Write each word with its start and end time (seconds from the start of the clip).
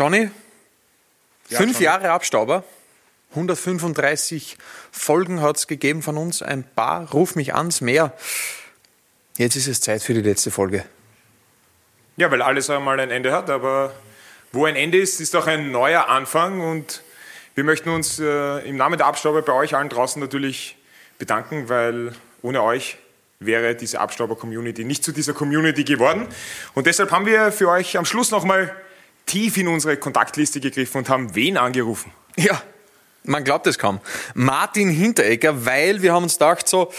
Johnny, 0.00 0.30
ja, 1.50 1.58
fünf 1.58 1.74
Johnny. 1.74 1.84
Jahre 1.84 2.10
Abstauber. 2.12 2.64
135 3.32 4.56
Folgen 4.90 5.42
hat 5.42 5.58
es 5.58 5.66
gegeben 5.66 6.00
von 6.00 6.16
uns. 6.16 6.40
Ein 6.40 6.64
paar, 6.64 7.10
ruf 7.10 7.36
mich 7.36 7.54
ans, 7.54 7.82
mehr. 7.82 8.14
Jetzt 9.36 9.56
ist 9.56 9.68
es 9.68 9.82
Zeit 9.82 10.02
für 10.02 10.14
die 10.14 10.22
letzte 10.22 10.50
Folge. 10.50 10.86
Ja, 12.16 12.30
weil 12.30 12.40
alles 12.40 12.70
einmal 12.70 12.98
ein 12.98 13.10
Ende 13.10 13.30
hat, 13.30 13.50
aber 13.50 13.92
wo 14.52 14.64
ein 14.64 14.74
Ende 14.74 14.96
ist, 14.96 15.20
ist 15.20 15.36
auch 15.36 15.46
ein 15.46 15.70
neuer 15.70 16.08
Anfang 16.08 16.62
und 16.62 17.02
wir 17.54 17.64
möchten 17.64 17.90
uns 17.90 18.18
äh, 18.18 18.66
im 18.66 18.76
Namen 18.76 18.96
der 18.96 19.06
Abstauber 19.06 19.42
bei 19.42 19.52
euch 19.52 19.74
allen 19.74 19.90
draußen 19.90 20.18
natürlich 20.18 20.78
bedanken, 21.18 21.68
weil 21.68 22.14
ohne 22.40 22.62
euch 22.62 22.96
wäre 23.38 23.74
diese 23.74 24.00
Abstauber-Community 24.00 24.82
nicht 24.82 25.04
zu 25.04 25.12
dieser 25.12 25.34
Community 25.34 25.84
geworden. 25.84 26.26
Und 26.72 26.86
deshalb 26.86 27.10
haben 27.10 27.26
wir 27.26 27.52
für 27.52 27.68
euch 27.68 27.98
am 27.98 28.06
Schluss 28.06 28.30
nochmal 28.30 28.74
tief 29.30 29.56
in 29.56 29.68
unsere 29.68 29.96
Kontaktliste 29.96 30.58
gegriffen 30.60 30.98
und 30.98 31.08
haben 31.08 31.36
wen 31.36 31.56
angerufen? 31.56 32.10
Ja, 32.36 32.60
man 33.22 33.44
glaubt 33.44 33.66
es 33.68 33.78
kaum. 33.78 34.00
Martin 34.34 34.88
Hinteregger, 34.88 35.64
weil 35.64 36.02
wir 36.02 36.12
haben 36.12 36.24
uns 36.24 36.34
gedacht, 36.34 36.66
so, 36.66 36.92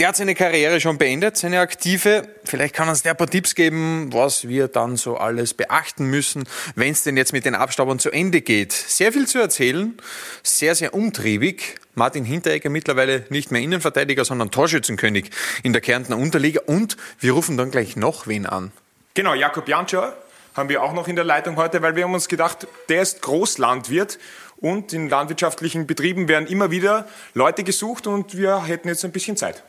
der 0.00 0.08
hat 0.08 0.16
seine 0.16 0.34
Karriere 0.34 0.80
schon 0.80 0.98
beendet, 0.98 1.36
seine 1.36 1.60
aktive. 1.60 2.28
Vielleicht 2.44 2.74
kann 2.74 2.88
uns 2.88 3.02
der 3.02 3.12
ein 3.12 3.16
paar 3.16 3.30
Tipps 3.30 3.54
geben, 3.54 4.12
was 4.12 4.48
wir 4.48 4.66
dann 4.66 4.96
so 4.96 5.16
alles 5.16 5.54
beachten 5.54 6.06
müssen, 6.06 6.44
wenn 6.74 6.90
es 6.90 7.04
denn 7.04 7.16
jetzt 7.16 7.32
mit 7.32 7.44
den 7.44 7.54
Abstaubern 7.54 8.00
zu 8.00 8.10
Ende 8.10 8.40
geht. 8.40 8.72
Sehr 8.72 9.12
viel 9.12 9.28
zu 9.28 9.38
erzählen, 9.38 9.96
sehr, 10.42 10.74
sehr 10.74 10.92
umtriebig. 10.92 11.76
Martin 11.94 12.24
Hinteregger 12.24 12.68
mittlerweile 12.68 13.26
nicht 13.30 13.52
mehr 13.52 13.62
Innenverteidiger, 13.62 14.24
sondern 14.24 14.50
Torschützenkönig 14.50 15.30
in 15.62 15.72
der 15.72 15.82
Kärntner 15.82 16.18
Unterliga. 16.18 16.62
Und 16.66 16.96
wir 17.20 17.32
rufen 17.32 17.56
dann 17.56 17.70
gleich 17.70 17.94
noch 17.94 18.26
wen 18.26 18.44
an. 18.44 18.72
Genau, 19.14 19.34
Jakob 19.34 19.68
Jantscher 19.68 20.16
haben 20.56 20.68
wir 20.68 20.82
auch 20.82 20.92
noch 20.92 21.06
in 21.06 21.16
der 21.16 21.24
Leitung 21.24 21.56
heute, 21.56 21.82
weil 21.82 21.96
wir 21.96 22.04
haben 22.04 22.14
uns 22.14 22.28
gedacht, 22.28 22.66
der 22.88 23.02
ist 23.02 23.22
Großlandwirt 23.22 24.18
und 24.56 24.92
in 24.92 25.08
landwirtschaftlichen 25.08 25.86
Betrieben 25.86 26.28
werden 26.28 26.46
immer 26.46 26.70
wieder 26.70 27.06
Leute 27.34 27.62
gesucht 27.62 28.06
und 28.06 28.36
wir 28.36 28.64
hätten 28.64 28.88
jetzt 28.88 29.04
ein 29.04 29.12
bisschen 29.12 29.36
Zeit. 29.36 29.62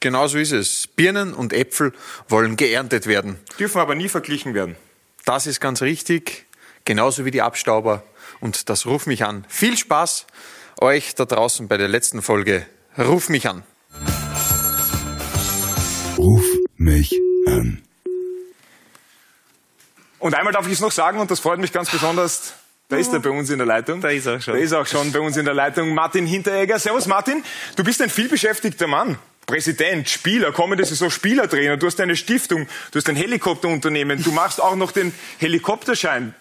Genau 0.00 0.26
so 0.26 0.38
ist 0.38 0.50
es. 0.50 0.88
Birnen 0.88 1.32
und 1.32 1.52
Äpfel 1.52 1.92
wollen 2.28 2.56
geerntet 2.56 3.06
werden. 3.06 3.38
Dürfen 3.58 3.80
aber 3.80 3.94
nie 3.94 4.08
verglichen 4.08 4.52
werden. 4.52 4.74
Das 5.24 5.46
ist 5.46 5.60
ganz 5.60 5.80
richtig. 5.80 6.46
Genauso 6.84 7.24
wie 7.24 7.30
die 7.30 7.42
Abstauber. 7.42 8.02
Und 8.40 8.68
das 8.68 8.86
Ruf 8.86 9.06
mich 9.06 9.24
an. 9.24 9.44
Viel 9.48 9.76
Spaß 9.76 10.26
euch 10.80 11.14
da 11.14 11.24
draußen 11.24 11.68
bei 11.68 11.76
der 11.76 11.86
letzten 11.86 12.20
Folge. 12.20 12.66
Ruf 12.98 13.28
mich 13.28 13.48
an. 13.48 13.62
Ruf 16.18 16.44
mich 16.76 17.20
an. 17.46 17.82
Und 20.22 20.36
einmal 20.36 20.52
darf 20.52 20.68
ich 20.68 20.74
es 20.74 20.80
noch 20.80 20.92
sagen, 20.92 21.18
und 21.18 21.32
das 21.32 21.40
freut 21.40 21.58
mich 21.58 21.72
ganz 21.72 21.90
besonders, 21.90 22.54
da 22.88 22.96
ist 22.96 23.12
er 23.12 23.18
bei 23.18 23.30
uns 23.30 23.50
in 23.50 23.58
der 23.58 23.66
Leitung. 23.66 24.00
Da 24.00 24.10
ist 24.10 24.26
er 24.26 24.40
schon. 24.40 24.54
Da 24.54 24.60
ist 24.60 24.72
auch 24.72 24.86
schon 24.86 25.10
bei 25.10 25.18
uns 25.18 25.36
in 25.36 25.44
der 25.44 25.52
Leitung 25.52 25.94
Martin 25.94 26.26
Hinteregger. 26.26 26.78
Servus 26.78 27.08
Martin, 27.08 27.42
du 27.74 27.82
bist 27.82 28.00
ein 28.00 28.08
vielbeschäftigter 28.08 28.86
Mann. 28.86 29.18
Präsident, 29.46 30.08
Spieler, 30.08 30.52
kommende 30.52 30.84
Saison 30.84 31.10
Spielertrainer, 31.10 31.76
du 31.76 31.88
hast 31.88 32.00
eine 32.00 32.14
Stiftung, 32.14 32.68
du 32.92 32.98
hast 32.98 33.08
ein 33.08 33.16
Helikopterunternehmen, 33.16 34.22
du 34.22 34.30
machst 34.30 34.60
auch 34.60 34.76
noch 34.76 34.92
den 34.92 35.12
Helikopterschein. 35.38 36.36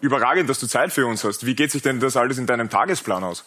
Überragend, 0.00 0.50
dass 0.50 0.58
du 0.58 0.66
Zeit 0.66 0.92
für 0.92 1.06
uns 1.06 1.22
hast. 1.22 1.46
Wie 1.46 1.54
geht 1.54 1.70
sich 1.70 1.82
denn 1.82 2.00
das 2.00 2.16
alles 2.16 2.38
in 2.38 2.46
deinem 2.46 2.70
Tagesplan 2.70 3.22
aus? 3.22 3.44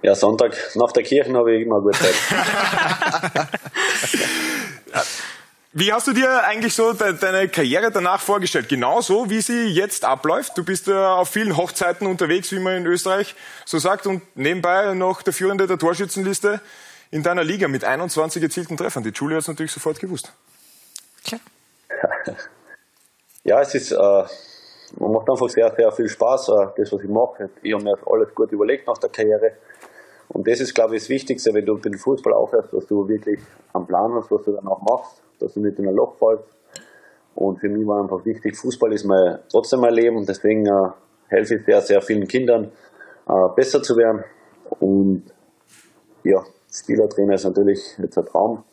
Ja, 0.00 0.14
Sonntag 0.14 0.56
nach 0.76 0.92
der 0.92 1.02
Kirche 1.02 1.30
habe 1.34 1.54
ich 1.54 1.66
immer 1.66 1.82
gut 1.82 1.94
Zeit. 1.94 2.14
Wie 5.72 5.92
hast 5.92 6.08
du 6.08 6.12
dir 6.12 6.42
eigentlich 6.42 6.74
so 6.74 6.92
deine 6.94 7.48
Karriere 7.48 7.92
danach 7.92 8.20
vorgestellt? 8.20 8.68
Genauso, 8.68 9.30
wie 9.30 9.40
sie 9.40 9.68
jetzt 9.68 10.04
abläuft? 10.04 10.58
Du 10.58 10.64
bist 10.64 10.88
ja 10.88 11.14
auf 11.14 11.28
vielen 11.28 11.56
Hochzeiten 11.56 12.08
unterwegs, 12.08 12.50
wie 12.50 12.58
man 12.58 12.78
in 12.78 12.86
Österreich 12.86 13.36
so 13.64 13.78
sagt, 13.78 14.08
und 14.08 14.22
nebenbei 14.36 14.94
noch 14.94 15.22
der 15.22 15.32
Führende 15.32 15.68
der 15.68 15.78
Torschützenliste 15.78 16.60
in 17.12 17.22
deiner 17.22 17.44
Liga 17.44 17.68
mit 17.68 17.84
21 17.84 18.42
erzielten 18.42 18.76
Treffern. 18.76 19.04
Die 19.04 19.10
Julia 19.10 19.36
hat 19.36 19.42
es 19.42 19.48
natürlich 19.48 19.70
sofort 19.70 20.00
gewusst. 20.00 20.32
Klar. 21.24 21.40
Ja, 23.44 23.60
es 23.60 23.72
ist, 23.72 23.92
äh, 23.92 23.96
man 23.96 25.12
macht 25.12 25.30
einfach 25.30 25.48
sehr, 25.50 25.72
sehr 25.76 25.92
viel 25.92 26.08
Spaß, 26.08 26.48
äh, 26.48 26.52
das, 26.78 26.92
was 26.92 27.00
ich 27.00 27.08
mache. 27.08 27.48
Ich 27.62 27.72
habe 27.72 27.84
mir 27.84 27.96
alles 28.06 28.34
gut 28.34 28.50
überlegt 28.50 28.88
nach 28.88 28.98
der 28.98 29.10
Karriere. 29.10 29.52
Und 30.30 30.48
das 30.48 30.58
ist, 30.58 30.74
glaube 30.74 30.96
ich, 30.96 31.02
das 31.02 31.08
Wichtigste, 31.10 31.54
wenn 31.54 31.64
du 31.64 31.76
den 31.76 31.96
Fußball 31.96 32.32
aufhörst, 32.32 32.72
dass 32.72 32.86
du 32.88 33.06
wirklich 33.08 33.38
am 33.72 33.86
Plan 33.86 34.12
hast, 34.14 34.32
was 34.32 34.42
du 34.42 34.50
dann 34.50 34.66
auch 34.66 34.82
machst 34.82 35.22
dass 35.40 35.54
du 35.54 35.60
nicht 35.60 35.78
in 35.78 35.88
ein 35.88 35.94
Loch 35.94 36.16
fällst. 36.16 36.44
Und 37.34 37.60
für 37.60 37.68
mich 37.68 37.86
war 37.86 38.02
einfach 38.02 38.24
wichtig, 38.24 38.56
Fußball 38.56 38.92
ist 38.92 39.04
mein, 39.04 39.38
trotzdem 39.50 39.80
mein 39.80 39.94
Leben. 39.94 40.24
Deswegen 40.26 40.66
äh, 40.66 40.90
helfe 41.28 41.56
ich 41.56 41.64
sehr, 41.64 41.80
sehr 41.80 42.02
vielen 42.02 42.26
Kindern, 42.26 42.72
äh, 43.28 43.48
besser 43.54 43.82
zu 43.82 43.96
werden. 43.96 44.24
Und 44.80 45.24
ja, 46.24 46.42
Spielertrainer 46.72 47.34
ist 47.34 47.44
natürlich 47.44 47.80
jetzt 47.98 48.18
ein 48.18 48.26
Traum, 48.26 48.64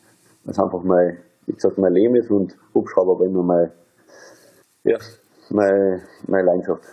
weil 0.44 0.52
es 0.52 0.58
einfach 0.58 0.82
mein, 0.82 1.18
wie 1.46 1.52
gesagt, 1.52 1.78
mein 1.78 1.92
Leben 1.92 2.16
ist 2.16 2.30
und 2.30 2.56
Hubschrauber 2.74 3.18
war 3.18 3.26
immer 3.26 3.42
mein, 3.42 3.72
ja, 4.84 4.98
meine, 5.50 6.02
meine 6.26 6.46
Leidenschaft. 6.46 6.84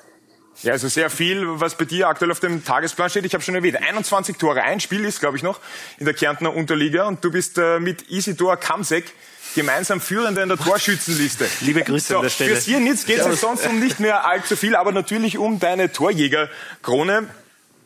Ja, 0.62 0.72
also 0.72 0.88
sehr 0.88 1.10
viel, 1.10 1.44
was 1.60 1.76
bei 1.76 1.84
dir 1.84 2.08
aktuell 2.08 2.32
auf 2.32 2.40
dem 2.40 2.64
Tagesplan 2.64 3.10
steht. 3.10 3.26
Ich 3.26 3.34
habe 3.34 3.44
schon 3.44 3.56
erwähnt, 3.56 3.78
21 3.78 4.38
Tore, 4.38 4.62
ein 4.64 4.80
Spiel 4.80 5.04
ist, 5.04 5.20
glaube 5.20 5.36
ich, 5.36 5.44
noch 5.44 5.60
in 5.98 6.06
der 6.06 6.14
Kärntner 6.14 6.56
Unterliga 6.56 7.08
und 7.08 7.24
du 7.24 7.32
bist 7.32 7.58
äh, 7.58 7.80
mit 7.80 8.10
Isidor 8.10 8.56
Kamsek 8.56 9.12
gemeinsam 9.56 10.02
Führender 10.02 10.44
in 10.44 10.50
der 10.50 10.58
Torschützenliste. 10.58 11.46
Liebe 11.62 11.82
Grüße 11.82 12.10
so, 12.10 12.18
an 12.18 12.24
der 12.24 12.30
Stelle. 12.30 12.52
Fürs 12.52 12.66
hier 12.66 12.80
nichts 12.80 13.06
geht 13.06 13.20
es 13.20 13.42
sonst 13.42 13.66
um 13.68 13.80
nicht 13.80 14.00
mehr 14.00 14.28
allzu 14.28 14.56
viel, 14.56 14.76
aber 14.76 14.92
natürlich 14.92 15.38
um 15.38 15.60
deine 15.60 15.92
Torjägerkrone. 15.92 17.28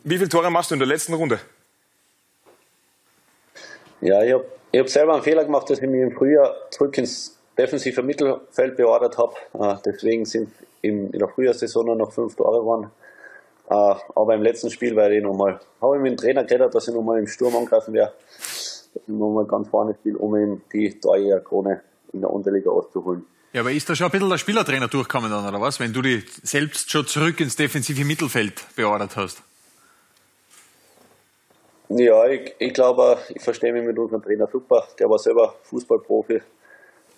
Wie 0.04 0.18
viele 0.18 0.30
Tore 0.30 0.50
machst 0.50 0.72
du 0.72 0.76
in 0.76 0.80
der 0.80 0.88
letzten 0.88 1.14
Runde? 1.14 1.40
Ja, 4.02 4.24
ich 4.24 4.34
habe 4.34 4.46
hab 4.76 4.90
selber 4.90 5.14
einen 5.14 5.24
Fehler 5.24 5.46
gemacht, 5.46 5.70
dass 5.70 5.80
ich 5.80 5.88
mich 5.88 6.02
im 6.02 6.12
Frühjahr 6.12 6.56
zurück 6.72 6.98
ins 6.98 7.38
defensive 7.58 8.02
Mittelfeld 8.02 8.76
beordert 8.76 9.18
habe. 9.18 9.36
Äh, 9.54 9.76
deswegen 9.86 10.26
sind 10.26 10.52
in 10.82 11.12
der 11.12 11.28
Frühjahrssaison 11.28 11.86
nur 11.86 11.96
noch 11.96 12.12
fünf 12.12 12.36
Tore 12.36 12.60
geworden. 12.60 12.92
Äh, 13.70 13.74
aber 13.74 14.34
im 14.34 14.42
letzten 14.42 14.72
Spiel 14.72 14.96
werde 14.96 15.18
ich 15.18 15.24
nochmal, 15.24 15.60
habe 15.82 15.98
ich 15.98 16.02
mit 16.02 16.14
dem 16.14 16.18
Trainer 16.18 16.44
geredet, 16.46 16.74
dass 16.74 16.88
ich 16.88 16.94
nochmal 16.94 17.20
im 17.20 17.28
Sturm 17.28 17.56
angreifen 17.56 17.94
werde 17.94 18.14
ich 19.08 19.14
nochmal 19.14 19.46
ganz 19.46 19.68
vorne 19.70 19.96
spiele, 19.96 20.18
um 20.18 20.36
ihm 20.36 20.62
die 20.74 21.00
Torjägerkrone 21.00 21.82
in 22.14 22.22
der 22.22 22.32
Unterliga 22.32 22.70
auszuholen. 22.70 23.26
Ja, 23.52 23.62
aber 23.62 23.72
ist 23.72 23.90
da 23.90 23.96
schon 23.96 24.06
ein 24.06 24.12
bisschen 24.12 24.30
der 24.30 24.38
Spielertrainer 24.38 24.88
durchgekommen 24.88 25.32
dann, 25.32 25.48
oder 25.48 25.60
was? 25.60 25.80
Wenn 25.80 25.92
du 25.92 26.02
dich 26.02 26.26
selbst 26.44 26.92
schon 26.92 27.08
zurück 27.08 27.40
ins 27.40 27.56
defensive 27.56 28.06
Mittelfeld 28.06 28.64
beordert 28.76 29.16
hast? 29.16 29.42
Ja, 31.90 32.28
ich, 32.28 32.54
ich 32.60 32.74
glaube, 32.74 33.18
ich 33.30 33.42
verstehe 33.42 33.74
mich 33.74 33.84
mit 33.84 33.98
unserem 33.98 34.22
Trainer 34.22 34.48
super. 34.52 34.88
Der 35.00 35.10
war 35.10 35.18
selber 35.18 35.56
Fußballprofi. 35.64 36.42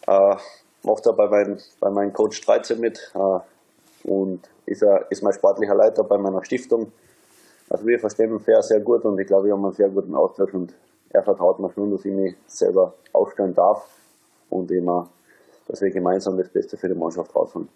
Äh, 0.08 0.36
macht 0.84 1.06
er 1.06 1.14
bei, 1.14 1.28
mein, 1.28 1.60
bei 1.82 1.90
meinem 1.90 2.14
Coach 2.14 2.40
13 2.42 2.80
mit 2.80 3.12
äh, 3.14 4.08
und 4.08 4.50
ist, 4.66 4.82
er, 4.82 5.12
ist 5.12 5.22
mein 5.24 5.34
sportlicher 5.34 5.76
Leiter 5.76 6.06
bei 6.06 6.18
meiner 6.18 6.44
Stiftung. 6.46 6.94
Also 7.70 7.86
wir 7.86 8.00
verstehen 8.00 8.32
uns 8.32 8.46
sehr, 8.46 8.62
sehr 8.64 8.80
gut 8.80 9.04
und 9.04 9.20
ich 9.20 9.28
glaube, 9.28 9.48
wir 9.48 9.54
haben 9.54 9.66
einen 9.66 9.74
sehr 9.74 9.90
guten 9.90 10.16
Austausch 10.16 10.54
und 10.54 10.74
er 11.14 11.24
vertraut 11.24 11.60
mir 11.60 11.72
schon, 11.72 11.92
dass 11.92 12.06
ich 12.06 12.14
mich 12.14 12.36
selber 12.48 12.94
aufstellen 13.14 13.54
darf 13.54 13.86
und 14.50 14.72
immer, 14.72 15.10
dass 15.68 15.82
wir 15.82 15.90
gemeinsam 15.92 16.38
das 16.38 16.50
Beste 16.50 16.78
für 16.78 16.88
die 16.88 16.96
Mannschaft 16.96 17.36
rausholen. 17.36 17.70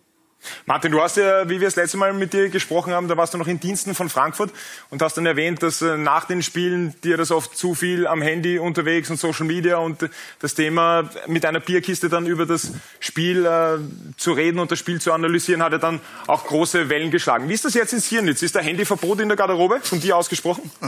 Martin, 0.65 0.91
du 0.91 1.01
hast 1.01 1.17
ja, 1.17 1.49
wie 1.49 1.59
wir 1.59 1.67
das 1.67 1.75
letzte 1.75 1.97
Mal 1.97 2.13
mit 2.13 2.33
dir 2.33 2.49
gesprochen 2.49 2.93
haben, 2.93 3.07
da 3.07 3.17
warst 3.17 3.33
du 3.33 3.37
noch 3.37 3.47
in 3.47 3.59
Diensten 3.59 3.95
von 3.95 4.09
Frankfurt 4.09 4.51
und 4.89 5.01
hast 5.01 5.17
dann 5.17 5.25
erwähnt, 5.25 5.63
dass 5.63 5.81
äh, 5.81 5.97
nach 5.97 6.25
den 6.25 6.43
Spielen 6.43 6.93
dir 7.03 7.17
das 7.17 7.31
oft 7.31 7.57
zu 7.57 7.73
viel 7.73 8.05
am 8.05 8.21
Handy 8.21 8.59
unterwegs 8.59 9.09
und 9.09 9.17
Social 9.17 9.45
Media 9.45 9.77
und 9.77 10.07
das 10.39 10.53
Thema 10.53 11.09
mit 11.27 11.45
einer 11.45 11.61
Bierkiste 11.61 12.09
dann 12.09 12.27
über 12.27 12.45
das 12.45 12.73
Spiel 12.99 13.45
äh, 13.45 13.77
zu 14.17 14.33
reden 14.33 14.59
und 14.59 14.71
das 14.71 14.77
Spiel 14.77 15.01
zu 15.01 15.13
analysieren, 15.13 15.63
hat 15.63 15.71
ja 15.71 15.77
dann 15.77 16.01
auch 16.27 16.45
große 16.45 16.89
Wellen 16.89 17.11
geschlagen. 17.11 17.49
Wie 17.49 17.53
ist 17.53 17.65
das 17.65 17.73
jetzt 17.73 17.93
in 17.93 17.99
Siernitz? 17.99 18.43
Ist 18.43 18.55
der 18.55 18.61
Handyverbot 18.61 19.21
in 19.21 19.29
der 19.29 19.37
Garderobe 19.37 19.79
von 19.81 19.99
dir 19.99 20.17
ausgesprochen? 20.17 20.69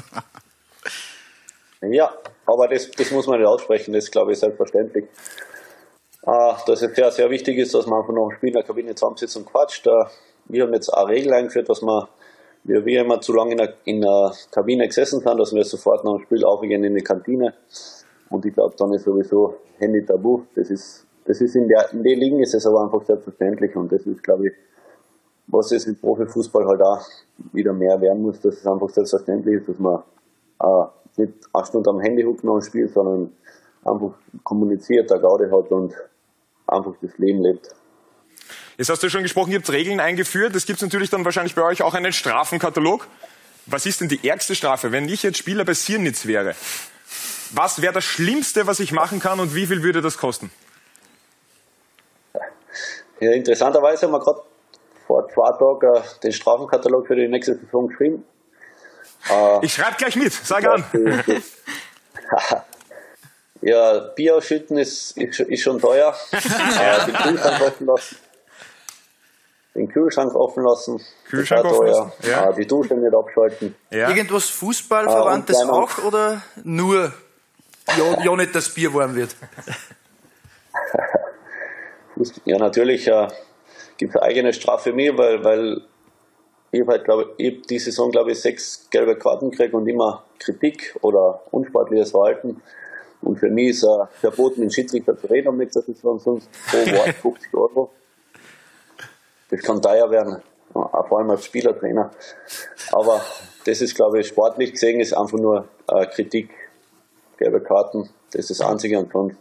Ja, 1.82 2.12
aber 2.48 2.68
das, 2.68 2.90
das 2.92 3.12
muss 3.12 3.28
man 3.28 3.40
nicht 3.40 3.48
aussprechen, 3.48 3.94
das 3.94 4.10
glaube 4.10 4.32
ich, 4.32 4.40
selbstverständlich. 4.40 5.06
Äh, 6.24 6.54
dass 6.66 6.82
es 6.82 6.96
sehr, 6.96 7.12
sehr 7.12 7.30
wichtig 7.30 7.58
ist, 7.58 7.74
dass 7.74 7.86
man 7.86 8.00
einfach 8.00 8.14
noch 8.14 8.30
ein 8.30 8.36
Spiel 8.38 8.50
in 8.50 8.56
der 8.56 8.64
Kabine 8.64 8.96
zusammensitzt 8.96 9.38
und 9.38 9.46
quatscht. 9.46 9.88
Wir 10.46 10.64
haben 10.64 10.74
jetzt 10.74 10.90
eine 10.90 11.10
Regel 11.10 11.34
eingeführt, 11.34 11.70
dass 11.70 11.82
man, 11.82 12.08
wir, 12.64 12.86
wir 12.86 13.02
immer 13.02 13.22
zu 13.22 13.34
lange 13.34 13.52
in 13.52 13.58
der, 13.58 13.74
in 13.86 14.02
der 14.02 14.32
Kabine 14.52 14.88
gesessen 14.88 15.20
sind, 15.20 15.40
dass 15.40 15.54
wir 15.54 15.64
sofort 15.64 16.04
nach 16.04 16.18
dem 16.18 16.24
Spiel 16.24 16.44
aufgehen 16.46 16.84
in 16.84 16.96
die 16.96 17.04
Kantine. 17.04 17.54
Und 18.30 18.46
ich 18.46 18.54
glaube, 18.54 18.76
dann 18.78 18.94
ist 18.94 19.04
sowieso 19.04 19.56
Handy 19.78 20.06
tabu. 20.06 20.44
Das 20.56 20.70
ist, 20.70 21.06
das 21.26 21.42
ist 21.42 21.56
in 21.56 21.68
der, 21.68 21.92
in 21.92 22.04
den 22.04 22.20
Ligen 22.20 22.42
ist 22.42 22.54
es 22.54 22.66
aber 22.66 22.84
einfach 22.84 23.04
selbstverständlich 23.06 23.76
und 23.76 23.92
das 23.92 24.06
ist, 24.06 24.24
glaube 24.24 24.48
ich, 24.48 24.54
was 25.48 25.72
es 25.72 25.86
im 25.86 25.98
Profifußball 25.98 26.66
halt 26.66 26.82
auch 26.82 27.06
wieder 27.54 27.74
mehr 27.74 28.00
werden 28.02 28.22
muss, 28.22 28.40
dass 28.42 28.56
es 28.56 28.68
einfach 28.68 28.90
selbstverständlich 28.90 29.62
ist, 29.62 29.70
dass 29.70 29.80
man 29.80 30.04
äh, 30.62 30.86
nicht 31.18 31.34
eine 31.54 31.66
Stunde 31.66 31.90
am 31.90 32.00
Handy 32.00 32.24
hucken 32.24 32.50
und 32.50 32.64
spielt, 32.64 32.94
sondern 32.94 33.32
einfach 33.84 34.18
kommuniziert, 34.44 35.10
der 35.10 35.20
Gaude 35.20 35.50
hat 35.52 35.72
und 35.72 35.94
einfach 36.68 36.94
das 37.02 37.18
Leben 37.18 37.42
lebt. 37.42 37.70
Jetzt 38.78 38.90
hast 38.90 39.02
du 39.02 39.10
schon 39.10 39.24
gesprochen, 39.24 39.52
ihr 39.52 39.58
habt 39.58 39.72
Regeln 39.72 40.00
eingeführt. 40.00 40.56
Es 40.56 40.66
gibt 40.66 40.82
natürlich 40.82 41.10
dann 41.10 41.26
wahrscheinlich 41.26 41.56
bei 41.56 41.64
euch 41.64 41.82
auch 41.82 41.96
einen 41.96 42.14
Strafenkatalog. 42.14 43.08
Was 43.66 43.86
ist 43.86 44.02
denn 44.02 44.08
die 44.08 44.28
ärgste 44.28 44.56
Strafe, 44.56 44.92
wenn 44.92 45.10
ich 45.10 45.24
jetzt 45.24 45.38
Spieler 45.38 45.66
bei 45.66 45.74
Sirnitz 45.74 46.26
wäre? 46.26 46.54
Was 47.54 47.82
wäre 47.82 47.94
das 47.94 48.04
Schlimmste, 48.04 48.68
was 48.68 48.80
ich 48.80 48.92
machen 48.92 49.20
kann 49.20 49.40
und 49.40 49.56
wie 49.56 49.66
viel 49.66 49.82
würde 49.82 50.02
das 50.02 50.18
kosten? 50.18 50.52
Ja, 53.20 53.32
interessanterweise 53.32 54.06
haben 54.06 54.14
wir 54.14 54.20
gerade 54.20 54.42
vor 55.08 55.28
zwei 55.30 55.52
Tagen 55.58 55.96
äh, 55.96 56.02
den 56.24 56.32
Strafenkatalog 56.32 57.08
für 57.08 57.16
die 57.16 57.28
nächste 57.28 57.56
Saison 57.56 57.88
geschrieben. 57.88 58.24
Äh, 59.30 59.66
ich 59.66 59.74
schreibe 59.74 59.96
gleich 59.98 60.16
mit, 60.16 60.34
sag 60.34 60.66
an. 60.66 60.84
ja, 63.62 64.00
Bier 64.16 64.36
ausschütten 64.36 64.78
ist, 64.78 65.18
ist, 65.18 65.40
ist 65.40 65.62
schon 65.62 65.80
teuer. 65.80 66.16
äh, 66.32 67.06
den 67.06 67.16
Kühlschrank 67.16 67.62
offen 67.62 67.88
lassen. 67.88 68.18
Den 69.76 69.90
Kühlschrank 69.90 70.36
offen 70.36 70.64
lassen. 70.64 71.02
Kühlschrank 71.30 71.66
offen 71.66 71.88
lassen. 71.88 72.12
Ja. 72.24 72.50
Äh, 72.50 72.56
die 72.56 72.66
Dusche 72.68 72.96
nicht 72.96 73.14
abschalten. 73.14 73.76
Ja. 73.92 74.10
Irgendwas 74.10 74.50
Fußballverwandtes 74.50 75.62
äh, 75.62 75.66
auch 75.66 76.04
oder 76.04 76.42
nur 76.64 77.14
ja, 77.96 78.24
ja 78.24 78.36
nicht, 78.36 78.54
dass 78.56 78.70
Bier 78.70 78.94
warm 78.94 79.16
wird? 79.16 79.36
ja, 82.46 82.58
natürlich 82.58 83.08
äh, 83.08 83.28
gibt 83.98 84.16
es 84.16 84.22
eine 84.22 84.30
eigene 84.30 84.54
Strafe 84.54 84.90
für 84.90 84.94
mich, 84.94 85.18
weil, 85.18 85.44
weil 85.44 85.82
ich 86.78 86.82
habe 86.82 86.92
halt, 86.92 87.06
glaube 87.06 87.34
ich, 87.38 87.62
die 87.64 87.80
Saison, 87.80 88.12
glaube 88.12 88.32
ich, 88.32 88.40
sechs 88.40 88.88
gelbe 88.92 89.18
Karten 89.18 89.50
gekriegt 89.50 89.74
und 89.74 89.88
immer 89.88 90.24
Kritik 90.38 90.96
oder 91.02 91.42
unsportliches 91.52 92.12
Verhalten. 92.12 92.62
Und 93.22 93.40
für 93.40 93.50
mich 93.50 93.70
ist 93.70 93.84
äh, 93.84 94.06
verboten, 94.20 94.62
den 94.62 94.70
Schiedsrichter 94.70 95.18
zu 95.18 95.28
reden 95.28 95.48
um 95.48 95.58
nächste 95.58 95.82
Saison, 95.82 96.20
sonst 96.20 96.50
pro 96.70 96.78
Wort 96.78 97.10
50 97.22 97.54
Euro. 97.56 97.90
Das 99.50 99.62
kann 99.62 99.82
teuer 99.82 100.12
werden, 100.12 100.38
vor 100.72 101.18
allem 101.18 101.32
als 101.32 101.46
Spielertrainer. 101.46 102.12
Aber 102.92 103.22
das 103.66 103.82
ist, 103.82 103.96
glaube 103.96 104.20
ich, 104.20 104.28
sportlich 104.28 104.74
gesehen, 104.74 105.00
ist 105.00 105.14
einfach 105.14 105.40
nur 105.40 105.68
äh, 105.88 106.06
Kritik, 106.06 106.52
gelbe 107.38 107.62
Karten. 107.62 108.10
Das 108.32 108.52
ist 108.52 108.60
das 108.60 108.70
Einzige 108.70 109.00
und 109.00 109.12
sonst 109.12 109.38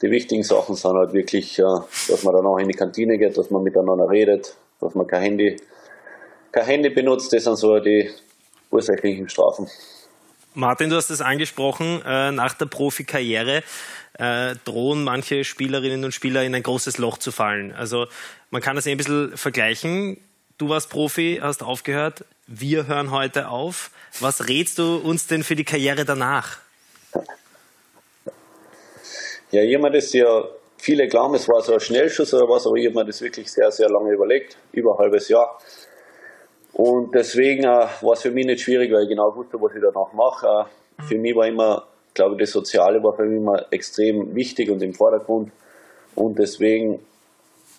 die 0.00 0.10
wichtigen 0.10 0.42
Sachen 0.42 0.76
sind 0.76 0.92
halt 0.92 1.12
wirklich, 1.12 1.58
äh, 1.58 1.62
dass 1.62 2.22
man 2.22 2.36
dann 2.36 2.46
auch 2.46 2.58
in 2.58 2.68
die 2.68 2.74
Kantine 2.74 3.18
geht, 3.18 3.36
dass 3.36 3.50
man 3.50 3.64
miteinander 3.64 4.08
redet, 4.08 4.54
dass 4.80 4.94
man 4.94 5.06
kein 5.08 5.22
Handy, 5.22 5.56
kein 6.52 6.66
Handy 6.66 6.90
benutzt. 6.90 7.32
Das 7.32 7.44
sind 7.44 7.56
so 7.56 7.78
die 7.78 8.10
ursächlichen 8.70 9.28
Strafen. 9.28 9.68
Martin, 10.54 10.90
du 10.90 10.96
hast 10.96 11.10
es 11.10 11.22
angesprochen, 11.22 12.02
äh, 12.06 12.30
nach 12.30 12.54
der 12.54 12.66
Profikarriere 12.66 13.62
äh, 14.18 14.54
drohen 14.64 15.02
manche 15.02 15.44
Spielerinnen 15.44 16.04
und 16.04 16.12
Spieler 16.12 16.42
in 16.42 16.54
ein 16.54 16.62
großes 16.62 16.98
Loch 16.98 17.16
zu 17.16 17.32
fallen. 17.32 17.72
Also 17.72 18.06
man 18.50 18.60
kann 18.60 18.76
das 18.76 18.86
ein 18.86 18.98
bisschen 18.98 19.34
vergleichen. 19.36 20.18
Du 20.58 20.68
warst 20.68 20.90
Profi, 20.90 21.40
hast 21.42 21.62
aufgehört, 21.62 22.26
wir 22.46 22.86
hören 22.86 23.10
heute 23.10 23.48
auf. 23.48 23.90
Was 24.20 24.48
rätst 24.48 24.78
du 24.78 24.96
uns 24.96 25.26
denn 25.26 25.42
für 25.42 25.56
die 25.56 25.64
Karriere 25.64 26.04
danach? 26.04 26.58
Ja, 29.50 29.62
jemand 29.62 29.94
ist 29.94 30.12
ja, 30.12 30.44
viele 30.76 31.08
glauben, 31.08 31.34
es 31.34 31.48
war 31.48 31.62
so 31.62 31.74
ein 31.74 31.80
Schnellschuss 31.80 32.34
oder 32.34 32.48
was, 32.48 32.66
aber 32.66 32.76
ich 32.76 32.86
habe 32.86 32.96
mir 32.96 33.06
das 33.06 33.22
wirklich 33.22 33.50
sehr, 33.50 33.70
sehr 33.70 33.88
lange 33.88 34.12
überlegt, 34.12 34.58
über 34.72 34.92
ein 34.92 34.98
halbes 34.98 35.28
Jahr. 35.28 35.58
Und 36.84 37.14
deswegen 37.14 37.62
äh, 37.62 37.86
war 38.00 38.14
es 38.14 38.22
für 38.22 38.32
mich 38.32 38.44
nicht 38.44 38.62
schwierig, 38.62 38.92
weil 38.92 39.04
ich 39.04 39.08
genau 39.08 39.36
wusste, 39.36 39.56
was 39.62 39.72
ich 39.72 39.80
danach 39.80 40.12
mache. 40.14 40.66
Äh, 40.98 41.02
für 41.04 41.16
mich 41.16 41.36
war 41.36 41.46
immer, 41.46 41.86
glaube 42.12 42.34
ich, 42.34 42.40
das 42.40 42.50
Soziale 42.50 43.00
war 43.04 43.14
für 43.14 43.22
mich 43.22 43.36
immer 43.36 43.66
extrem 43.70 44.34
wichtig 44.34 44.68
und 44.68 44.82
im 44.82 44.92
Vordergrund. 44.92 45.52
Und 46.16 46.40
deswegen 46.40 46.98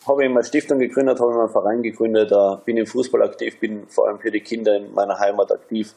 habe 0.07 0.23
ich 0.23 0.29
immer 0.29 0.41
Stiftung 0.41 0.79
gegründet, 0.79 1.19
habe 1.19 1.33
ich 1.33 1.37
einen 1.37 1.49
Verein 1.49 1.83
gegründet, 1.83 2.31
äh, 2.31 2.55
bin 2.63 2.77
im 2.77 2.85
Fußball 2.85 3.23
aktiv, 3.23 3.59
bin 3.59 3.87
vor 3.89 4.07
allem 4.07 4.19
für 4.19 4.31
die 4.31 4.39
Kinder 4.39 4.73
in 4.77 4.93
meiner 4.93 5.19
Heimat 5.19 5.51
aktiv. 5.51 5.93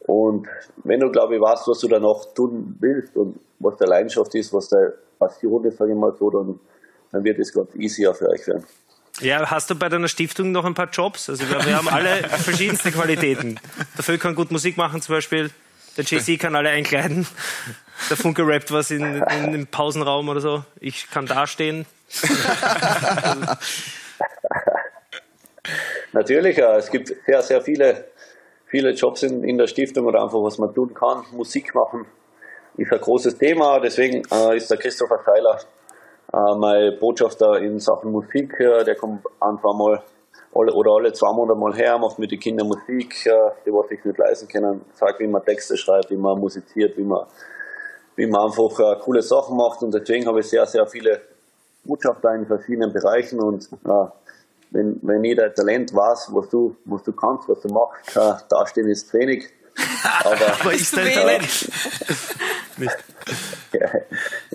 Und 0.00 0.48
wenn 0.82 0.98
du, 0.98 1.12
glaube 1.12 1.36
ich, 1.36 1.40
weißt, 1.40 1.68
was 1.68 1.78
du 1.78 1.86
da 1.86 2.00
noch 2.00 2.34
tun 2.34 2.74
willst 2.80 3.16
und 3.16 3.38
was 3.60 3.76
deine 3.76 3.90
Leidenschaft 3.90 4.34
ist, 4.34 4.52
was 4.52 4.68
deine 4.68 4.92
Passion 5.20 5.64
ist, 5.66 5.76
sage 5.76 5.92
ich 5.92 5.96
mal 5.96 6.12
so, 6.18 6.30
dann, 6.30 6.58
dann 7.12 7.22
wird 7.22 7.38
es 7.38 7.52
ganz 7.52 7.72
easier 7.76 8.12
für 8.12 8.28
euch 8.28 8.44
werden. 8.48 8.64
Ja, 9.20 9.50
hast 9.50 9.70
du 9.70 9.74
bei 9.74 9.88
deiner 9.88 10.08
Stiftung 10.08 10.52
noch 10.52 10.64
ein 10.64 10.74
paar 10.74 10.90
Jobs? 10.90 11.28
Also 11.28 11.48
wir, 11.48 11.64
wir 11.64 11.76
haben 11.76 11.88
alle 11.88 12.28
verschiedenste 12.28 12.90
Qualitäten. 12.90 13.60
Der 13.96 14.04
Phil 14.04 14.18
kann 14.18 14.34
gut 14.34 14.50
Musik 14.50 14.76
machen 14.76 15.00
zum 15.00 15.14
Beispiel. 15.14 15.50
Der 15.96 16.04
JC 16.04 16.38
kann 16.38 16.56
alle 16.56 16.70
einkleiden. 16.70 17.26
Der 18.10 18.16
Funke 18.16 18.44
rappt 18.44 18.72
was 18.72 18.90
in, 18.90 19.22
in, 19.22 19.54
im 19.54 19.66
Pausenraum 19.68 20.28
oder 20.28 20.40
so. 20.40 20.64
Ich 20.80 21.08
kann 21.10 21.26
dastehen. 21.26 21.86
Natürlich, 26.12 26.56
ja. 26.56 26.76
Es 26.76 26.90
gibt 26.90 27.12
sehr, 27.26 27.42
sehr 27.42 27.62
viele 27.62 28.08
viele 28.74 28.90
Jobs 28.90 29.22
in, 29.22 29.44
in 29.44 29.56
der 29.56 29.68
Stiftung 29.68 30.06
oder 30.06 30.20
einfach 30.20 30.42
was 30.42 30.58
man 30.58 30.74
tun 30.74 30.92
kann. 30.92 31.24
Musik 31.30 31.72
machen 31.76 32.06
ist 32.76 32.92
ein 32.92 33.00
großes 33.00 33.38
Thema, 33.38 33.78
deswegen 33.78 34.22
äh, 34.32 34.56
ist 34.56 34.68
der 34.68 34.78
Christopher 34.78 35.20
Seiler 35.24 35.60
äh, 36.34 36.54
mein 36.56 36.98
Botschafter 36.98 37.60
in 37.60 37.78
Sachen 37.78 38.10
Musik. 38.10 38.58
Äh, 38.58 38.84
der 38.84 38.96
kommt 38.96 39.24
einfach 39.40 39.74
mal 39.74 40.02
alle, 40.54 40.72
oder 40.72 40.92
alle 40.92 41.12
zwei 41.12 41.32
Monate 41.32 41.58
mal 41.58 41.74
her, 41.74 41.98
macht 41.98 42.18
mit 42.18 42.30
den 42.30 42.40
Kindern 42.40 42.68
Musik, 42.68 43.26
äh, 43.26 43.50
die 43.64 43.72
was 43.72 43.88
sich 43.88 44.04
nicht 44.04 44.18
leisten 44.18 44.48
können, 44.48 44.84
sagt, 44.92 45.20
wie 45.20 45.26
man 45.26 45.44
Texte 45.44 45.76
schreibt, 45.76 46.10
wie 46.10 46.16
man 46.16 46.38
musiziert, 46.38 46.96
wie 46.96 47.04
man, 47.04 47.26
wie 48.16 48.26
man 48.26 48.46
einfach 48.46 48.78
äh, 48.80 49.00
coole 49.00 49.22
Sachen 49.22 49.56
macht 49.56 49.82
und 49.82 49.92
deswegen 49.94 50.26
habe 50.26 50.40
ich 50.40 50.48
sehr, 50.48 50.66
sehr 50.66 50.86
viele 50.86 51.20
Botschafter 51.84 52.34
in 52.34 52.46
verschiedenen 52.46 52.92
Bereichen 52.92 53.40
und 53.40 53.68
äh, 53.84 54.06
wenn, 54.70 54.98
wenn 55.02 55.22
jeder 55.22 55.52
Talent 55.52 55.94
weiß, 55.94 56.30
was 56.32 56.48
du, 56.48 56.76
was 56.84 57.02
du 57.04 57.12
kannst, 57.12 57.48
was 57.48 57.60
du 57.60 57.68
machst, 57.68 58.16
äh, 58.16 58.44
dastehen 58.48 58.88
ist 58.88 59.12
wenig. 59.14 59.50
Aber, 60.22 60.60
aber 60.60 60.72
ist 60.74 60.96
dein 60.96 61.12
Talent? 61.12 61.42
nicht. 62.76 62.96
Ja, 63.72 63.88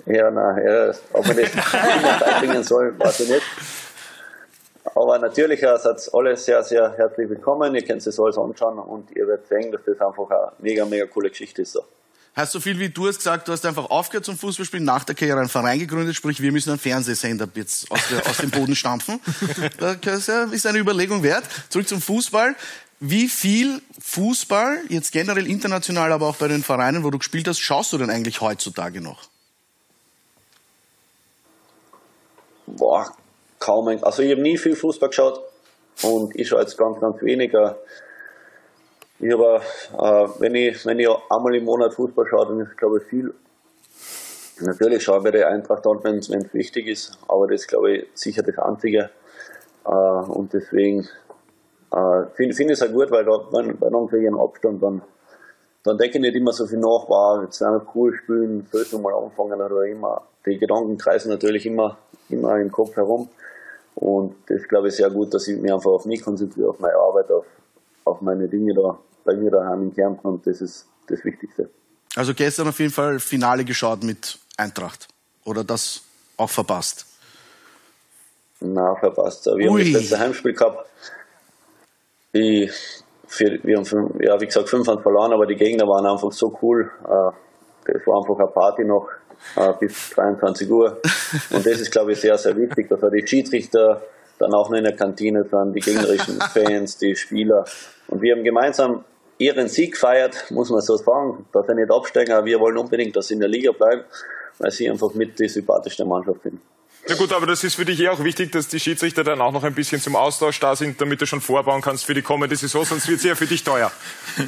ja, 0.06 0.30
nein, 0.30 0.64
ja, 0.64 0.94
ob 1.12 1.26
man 1.26 1.36
das 1.36 1.50
immer 1.54 2.18
beibringen 2.18 2.64
soll, 2.64 2.98
weiß 2.98 3.20
ich 3.20 3.28
nicht. 3.28 3.42
Aber 4.94 5.18
natürlich 5.18 5.62
äh, 5.62 5.78
seid 5.78 6.08
alle 6.12 6.36
sehr, 6.36 6.62
sehr 6.62 6.94
herzlich 6.96 7.28
willkommen. 7.28 7.74
Ihr 7.74 7.84
könnt 7.84 8.06
es 8.06 8.18
alles 8.18 8.38
anschauen 8.38 8.78
und 8.78 9.10
ihr 9.16 9.26
werdet 9.26 9.46
sehen, 9.48 9.70
dass 9.70 9.82
das 9.84 10.00
einfach 10.00 10.30
eine 10.30 10.52
mega, 10.58 10.84
mega 10.84 11.06
coole 11.06 11.30
Geschichte 11.30 11.62
ist. 11.62 11.72
So 11.72 11.84
heißt 12.36 12.52
so 12.52 12.60
viel 12.60 12.78
wie 12.78 12.88
du 12.88 13.08
hast 13.08 13.18
gesagt, 13.18 13.48
du 13.48 13.52
hast 13.52 13.64
einfach 13.66 13.90
aufgehört 13.90 14.24
zum 14.24 14.36
Fußballspielen, 14.36 14.84
nach 14.84 15.04
der 15.04 15.14
Karriere 15.14 15.40
einen 15.40 15.48
Verein 15.48 15.78
gegründet, 15.78 16.16
sprich 16.16 16.40
wir 16.40 16.52
müssen 16.52 16.70
einen 16.70 16.78
Fernsehsender 16.78 17.48
jetzt 17.54 17.90
aus, 17.90 18.00
der, 18.10 18.26
aus 18.26 18.38
dem 18.38 18.50
Boden 18.50 18.74
stampfen. 18.74 19.20
Das 19.78 20.28
ist 20.28 20.66
eine 20.66 20.78
Überlegung 20.78 21.22
wert. 21.22 21.44
Zurück 21.68 21.88
zum 21.88 22.00
Fußball. 22.00 22.54
Wie 23.02 23.28
viel 23.28 23.80
Fußball, 23.98 24.82
jetzt 24.90 25.10
generell 25.12 25.46
international, 25.46 26.12
aber 26.12 26.26
auch 26.26 26.36
bei 26.36 26.48
den 26.48 26.62
Vereinen, 26.62 27.02
wo 27.02 27.08
du 27.08 27.16
gespielt 27.16 27.48
hast, 27.48 27.58
schaust 27.58 27.94
du 27.94 27.98
denn 27.98 28.10
eigentlich 28.10 28.42
heutzutage 28.42 29.00
noch? 29.00 29.22
Boah, 32.66 33.10
kaum. 33.58 33.88
Also 34.02 34.22
ich 34.22 34.30
habe 34.30 34.42
nie 34.42 34.58
viel 34.58 34.76
Fußball 34.76 35.08
geschaut 35.08 35.40
und 36.02 36.38
ich 36.38 36.46
schaue 36.46 36.60
jetzt 36.60 36.76
ganz, 36.76 37.00
ganz 37.00 37.22
weniger. 37.22 37.78
Ich 39.18 39.32
habe, 39.32 39.62
äh, 39.94 40.40
wenn 40.40 40.54
ich, 40.54 40.84
wenn 40.84 40.98
ich 40.98 41.08
einmal 41.08 41.54
im 41.54 41.64
Monat 41.64 41.94
Fußball 41.94 42.26
schaue, 42.28 42.48
dann 42.48 42.60
ist, 42.60 42.76
glaube 42.76 42.98
ich, 42.98 43.04
viel. 43.04 43.32
Natürlich 44.60 45.02
schaue 45.02 45.18
ich 45.18 45.24
bei 45.24 45.30
der 45.30 45.48
Eintracht 45.48 45.86
an, 45.86 46.04
wenn 46.04 46.18
es 46.18 46.54
wichtig 46.54 46.86
ist, 46.86 47.18
aber 47.28 47.46
das 47.46 47.62
ist, 47.62 47.68
glaube 47.68 47.96
ich, 47.96 48.06
sicher 48.12 48.42
das 48.42 48.58
Einzige. 48.58 49.08
Äh, 49.86 49.90
und 49.90 50.52
deswegen 50.52 51.08
äh, 51.92 52.26
finde 52.34 52.54
find 52.54 52.70
ich 52.70 52.80
es 52.80 52.82
auch 52.82 52.92
gut, 52.92 53.10
weil 53.10 53.24
da, 53.24 53.40
wenn, 53.52 53.76
bei 53.78 53.88
einem 53.88 54.08
kleinen 54.08 54.38
Abstand, 54.38 54.82
dann, 54.82 55.02
dann 55.82 55.98
denke 55.98 56.18
ich 56.18 56.22
nicht 56.22 56.36
immer 56.36 56.52
so 56.52 56.66
viel 56.66 56.78
nach, 56.78 57.08
wow, 57.08 57.42
jetzt 57.42 57.60
werden 57.60 57.80
wir 57.80 57.86
cool 57.94 58.14
spielen, 58.14 58.66
sollst 58.70 58.92
du 58.92 58.98
mal 58.98 59.14
anfangen 59.14 59.60
oder 59.60 59.84
immer. 59.84 60.22
Die 60.46 60.58
Gedanken 60.58 60.98
kreisen 60.98 61.30
natürlich 61.30 61.66
immer, 61.66 61.98
immer 62.28 62.58
im 62.58 62.70
Kopf 62.70 62.96
herum. 62.96 63.28
Und 63.94 64.36
das 64.46 64.62
glaube 64.68 64.88
ich 64.88 64.96
sehr 64.96 65.10
gut, 65.10 65.34
dass 65.34 65.48
ich 65.48 65.58
mich 65.58 65.72
einfach 65.72 65.90
auf 65.90 66.06
mich 66.06 66.22
konzentriere, 66.22 66.70
auf 66.70 66.78
meine 66.78 66.94
Arbeit, 66.94 67.30
auf, 67.30 67.46
auf 68.04 68.20
meine 68.20 68.48
Dinge 68.48 68.74
da 68.74 68.98
bei 69.24 69.34
mir 69.34 69.50
daheim 69.50 69.82
in 69.82 69.94
Kärnten 69.94 70.26
und 70.26 70.46
das 70.46 70.60
ist 70.60 70.86
das 71.08 71.24
Wichtigste. 71.24 71.68
Also 72.16 72.34
gestern 72.34 72.68
auf 72.68 72.78
jeden 72.78 72.92
Fall 72.92 73.20
Finale 73.20 73.64
geschaut 73.64 74.02
mit 74.02 74.38
Eintracht. 74.56 75.08
Oder 75.44 75.64
das 75.64 76.02
auch 76.36 76.50
verpasst? 76.50 77.06
Na, 78.60 78.94
verpasst. 78.96 79.46
Wir 79.46 79.70
Ui. 79.70 79.82
haben 79.82 79.92
das 79.92 80.02
letzte 80.02 80.18
Heimspiel 80.18 80.52
gehabt. 80.52 80.86
Die, 82.34 82.70
für, 83.26 83.58
wir 83.62 83.76
haben, 83.76 84.20
ja, 84.20 84.40
wie 84.40 84.46
gesagt, 84.46 84.68
5 84.68 84.84
verloren, 85.02 85.32
aber 85.32 85.46
die 85.46 85.56
Gegner 85.56 85.86
waren 85.86 86.06
einfach 86.06 86.32
so 86.32 86.56
cool. 86.62 86.90
Äh, 87.04 87.92
das 87.92 88.06
war 88.06 88.18
einfach 88.18 88.38
eine 88.38 88.48
Party 88.48 88.84
noch 88.84 89.08
äh, 89.56 89.72
bis 89.78 90.10
23 90.10 90.70
Uhr. 90.70 91.00
Und 91.50 91.66
das 91.66 91.80
ist, 91.80 91.90
glaube 91.90 92.12
ich, 92.12 92.20
sehr, 92.20 92.36
sehr 92.38 92.56
wichtig, 92.56 92.88
dass 92.88 93.02
auch 93.02 93.10
die 93.10 93.26
Schiedsrichter 93.26 94.02
dann 94.38 94.54
auch 94.54 94.70
noch 94.70 94.76
in 94.76 94.84
der 94.84 94.96
Kantine 94.96 95.44
sind, 95.44 95.74
die 95.74 95.80
gegnerischen 95.80 96.40
Fans, 96.52 96.98
die 96.98 97.14
Spieler. 97.14 97.64
Und 98.08 98.22
wir 98.22 98.34
haben 98.34 98.44
gemeinsam 98.44 99.04
ihren 99.38 99.68
Sieg 99.68 99.96
feiert, 99.96 100.50
muss 100.50 100.70
man 100.70 100.80
so 100.80 100.96
sagen, 100.96 101.46
dass 101.52 101.66
sie 101.66 101.74
nicht 101.74 101.90
absteigen, 101.90 102.32
aber 102.32 102.46
wir 102.46 102.60
wollen 102.60 102.76
unbedingt, 102.76 103.16
dass 103.16 103.28
sie 103.28 103.34
in 103.34 103.40
der 103.40 103.48
Liga 103.48 103.72
bleiben, 103.72 104.04
weil 104.58 104.70
sie 104.70 104.90
einfach 104.90 105.14
mit 105.14 105.38
die 105.38 105.48
sympathischste 105.48 106.04
Mannschaft 106.04 106.42
sind. 106.42 106.60
Na 107.08 107.14
gut, 107.16 107.32
aber 107.32 107.46
das 107.46 107.64
ist 107.64 107.74
für 107.74 107.84
dich 107.84 107.98
eh 108.00 108.08
auch 108.08 108.22
wichtig, 108.22 108.52
dass 108.52 108.68
die 108.68 108.78
Schiedsrichter 108.78 109.24
dann 109.24 109.40
auch 109.40 109.52
noch 109.52 109.64
ein 109.64 109.74
bisschen 109.74 110.00
zum 110.00 110.16
Austausch 110.16 110.60
da 110.60 110.76
sind, 110.76 111.00
damit 111.00 111.20
du 111.20 111.26
schon 111.26 111.40
vorbauen 111.40 111.80
kannst 111.80 112.04
für 112.04 112.14
die 112.14 112.22
kommende 112.22 112.54
Saison, 112.56 112.84
sonst 112.84 113.08
wird 113.08 113.18
es 113.18 113.24
ja 113.24 113.34
für 113.34 113.46
dich 113.46 113.64
teuer. 113.64 113.90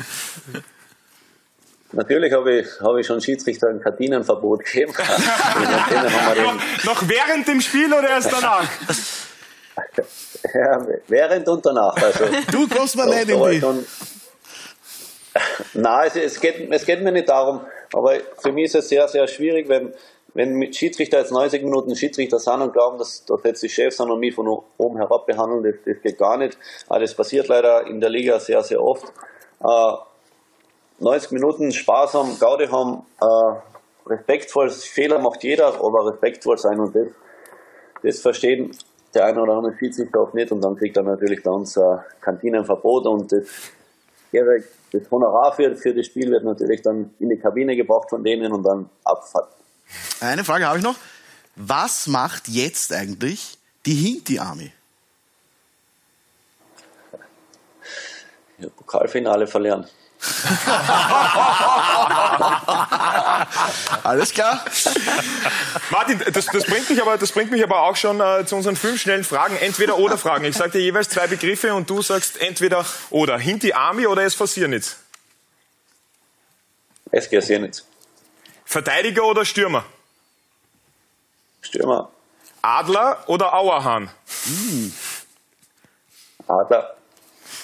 Natürlich 1.93 2.33
habe 2.33 2.61
ich, 2.61 2.67
habe 2.81 3.01
ich 3.01 3.07
schon 3.07 3.21
Schiedsrichter 3.21 3.69
ein 3.69 3.81
Kardinenverbot 3.81 4.65
gegeben. 4.65 4.95
noch 6.85 7.03
während 7.07 7.47
dem 7.49 7.61
Spiel 7.61 7.93
oder 7.93 8.09
erst 8.09 8.33
danach? 8.33 8.67
ja, 10.55 10.87
während 11.09 11.49
und 11.49 11.67
danach. 11.67 11.95
Also, 11.97 12.25
du 12.51 12.69
kommst 12.69 12.97
mal 12.97 13.07
nicht 13.07 13.29
in 13.29 13.61
die. 13.61 13.85
Nein, 15.75 16.09
es, 16.09 16.17
es, 16.17 16.41
geht, 16.41 16.71
es 16.71 16.85
geht 16.85 17.03
mir 17.03 17.13
nicht 17.13 17.29
darum, 17.29 17.61
aber 17.93 18.19
für 18.39 18.53
mich 18.53 18.67
ist 18.67 18.75
es 18.77 18.89
sehr, 18.89 19.09
sehr 19.09 19.27
schwierig, 19.27 19.69
wenn, 19.69 19.93
wenn 20.35 20.73
Schiedsrichter 20.73 21.19
jetzt 21.19 21.33
90 21.33 21.63
Minuten 21.63 21.95
Schiedsrichter 21.95 22.39
sind 22.39 22.63
und 22.63 22.73
glauben, 22.73 22.99
dass, 22.99 23.25
dass 23.25 23.43
jetzt 23.45 23.63
die 23.63 23.69
Chefs 23.69 23.99
sind 23.99 24.11
und 24.11 24.21
mich 24.21 24.35
von 24.35 24.49
oben 24.79 24.97
herab 24.97 25.27
behandeln, 25.27 25.63
das, 25.63 25.75
das 25.85 26.03
geht 26.03 26.19
gar 26.19 26.39
nicht. 26.39 26.57
Aber 26.89 27.01
das 27.01 27.15
passiert 27.15 27.49
leider 27.49 27.87
in 27.87 28.01
der 28.01 28.11
Liga 28.11 28.41
sehr, 28.41 28.63
sehr 28.63 28.83
oft. 28.83 29.05
Äh, 29.63 29.93
90 31.01 31.33
Minuten 31.33 31.73
Spaß 31.73 32.15
haben, 32.15 32.39
Gaude 32.39 32.71
haben, 32.71 33.05
äh, 33.21 34.09
respektvoll, 34.09 34.71
Fehler 34.71 35.19
macht 35.19 35.43
jeder, 35.43 35.75
aber 35.75 36.13
respektvoll 36.13 36.59
sein 36.59 36.81
und 36.81 36.95
das, 36.95 37.09
das 38.03 38.21
verstehen 38.21 38.77
der 39.15 39.27
eine 39.27 39.43
oder 39.43 39.55
andere 39.55 39.77
Schiedsrichter 39.77 40.21
auch 40.21 40.33
nicht 40.33 40.53
und 40.53 40.63
dann 40.63 40.77
kriegt 40.77 40.97
er 40.97 41.03
natürlich 41.03 41.43
bei 41.43 41.51
uns 41.51 41.77
ein 41.77 42.01
Kantinenverbot 42.21 43.07
und 43.07 43.31
das, 43.31 43.47
das 44.33 45.11
Honorar 45.11 45.53
für, 45.53 45.77
für 45.77 45.95
das 45.95 46.07
Spiel 46.07 46.31
wird 46.31 46.45
natürlich 46.45 46.83
dann 46.83 47.15
in 47.19 47.29
die 47.29 47.37
Kabine 47.37 47.77
gebracht 47.77 48.09
von 48.09 48.25
denen 48.25 48.53
und 48.53 48.63
dann 48.63 48.89
Abfahrt. 49.05 49.62
Eine 50.21 50.45
Frage 50.45 50.67
habe 50.67 50.79
ich 50.79 50.85
noch. 50.85 50.97
Was 51.57 52.07
macht 52.07 52.49
jetzt 52.49 52.93
eigentlich 52.93 53.59
die 53.87 53.95
Hinti-Army? 53.95 54.73
Ja, 58.59 58.69
Pokalfinale 58.69 59.47
verlieren. 59.47 59.87
Alles 64.05 64.33
klar. 64.33 64.65
Martin, 65.91 66.23
das, 66.33 66.47
das, 66.47 66.65
bringt 66.65 66.89
mich 66.89 67.03
aber, 67.03 67.19
das 67.19 67.33
bringt 67.33 67.51
mich 67.51 67.65
aber 67.65 67.83
auch 67.83 67.97
schon 67.97 68.21
äh, 68.21 68.47
zu 68.47 68.55
unseren 68.55 68.77
fünf 68.77 69.01
schnellen 69.01 69.25
Fragen. 69.25 69.57
Entweder 69.57 69.99
oder 69.99 70.17
Fragen. 70.17 70.45
Ich 70.45 70.57
sage 70.57 70.71
dir 70.73 70.81
jeweils 70.81 71.09
zwei 71.09 71.27
Begriffe 71.27 71.75
und 71.75 71.91
du 71.91 72.03
sagst 72.03 72.41
entweder 72.41 72.87
oder. 73.11 73.37
Hinti 73.37 73.73
Army 73.73 74.07
oder 74.07 74.23
SV 74.23 74.47
Siernitz? 74.47 74.97
SG 77.11 77.41
Siernitz. 77.41 77.85
Verteidiger 78.73 79.25
oder 79.27 79.45
Stürmer? 79.45 79.85
Stürmer. 81.61 82.11
Adler 82.63 83.23
oder 83.27 83.53
Auerhahn? 83.53 84.11
Hm. 84.45 84.95
Adler. 86.49 86.97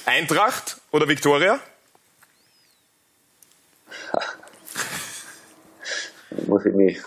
Eintracht 0.05 0.77
oder 0.91 1.09
Viktoria? 1.09 1.61
Muss 6.47 6.67
ich 6.67 6.75
mich 6.75 7.01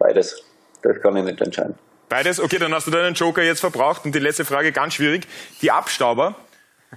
beides. 0.00 0.42
Das 0.82 1.00
kann 1.00 1.16
ich 1.16 1.22
nicht 1.22 1.40
entscheiden. 1.40 1.78
Beides? 2.08 2.40
Okay, 2.40 2.58
dann 2.58 2.74
hast 2.74 2.88
du 2.88 2.90
deinen 2.90 3.14
Joker 3.14 3.44
jetzt 3.44 3.60
verbraucht. 3.60 4.04
Und 4.04 4.12
die 4.12 4.18
letzte 4.18 4.44
Frage, 4.44 4.72
ganz 4.72 4.94
schwierig. 4.94 5.28
Die 5.62 5.70
Abstauber 5.70 6.34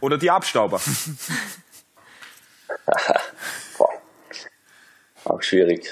oder 0.02 0.18
die 0.18 0.32
Abstauber? 0.32 0.82
Boah. 3.78 4.02
Auch 5.26 5.44
schwierig. 5.44 5.88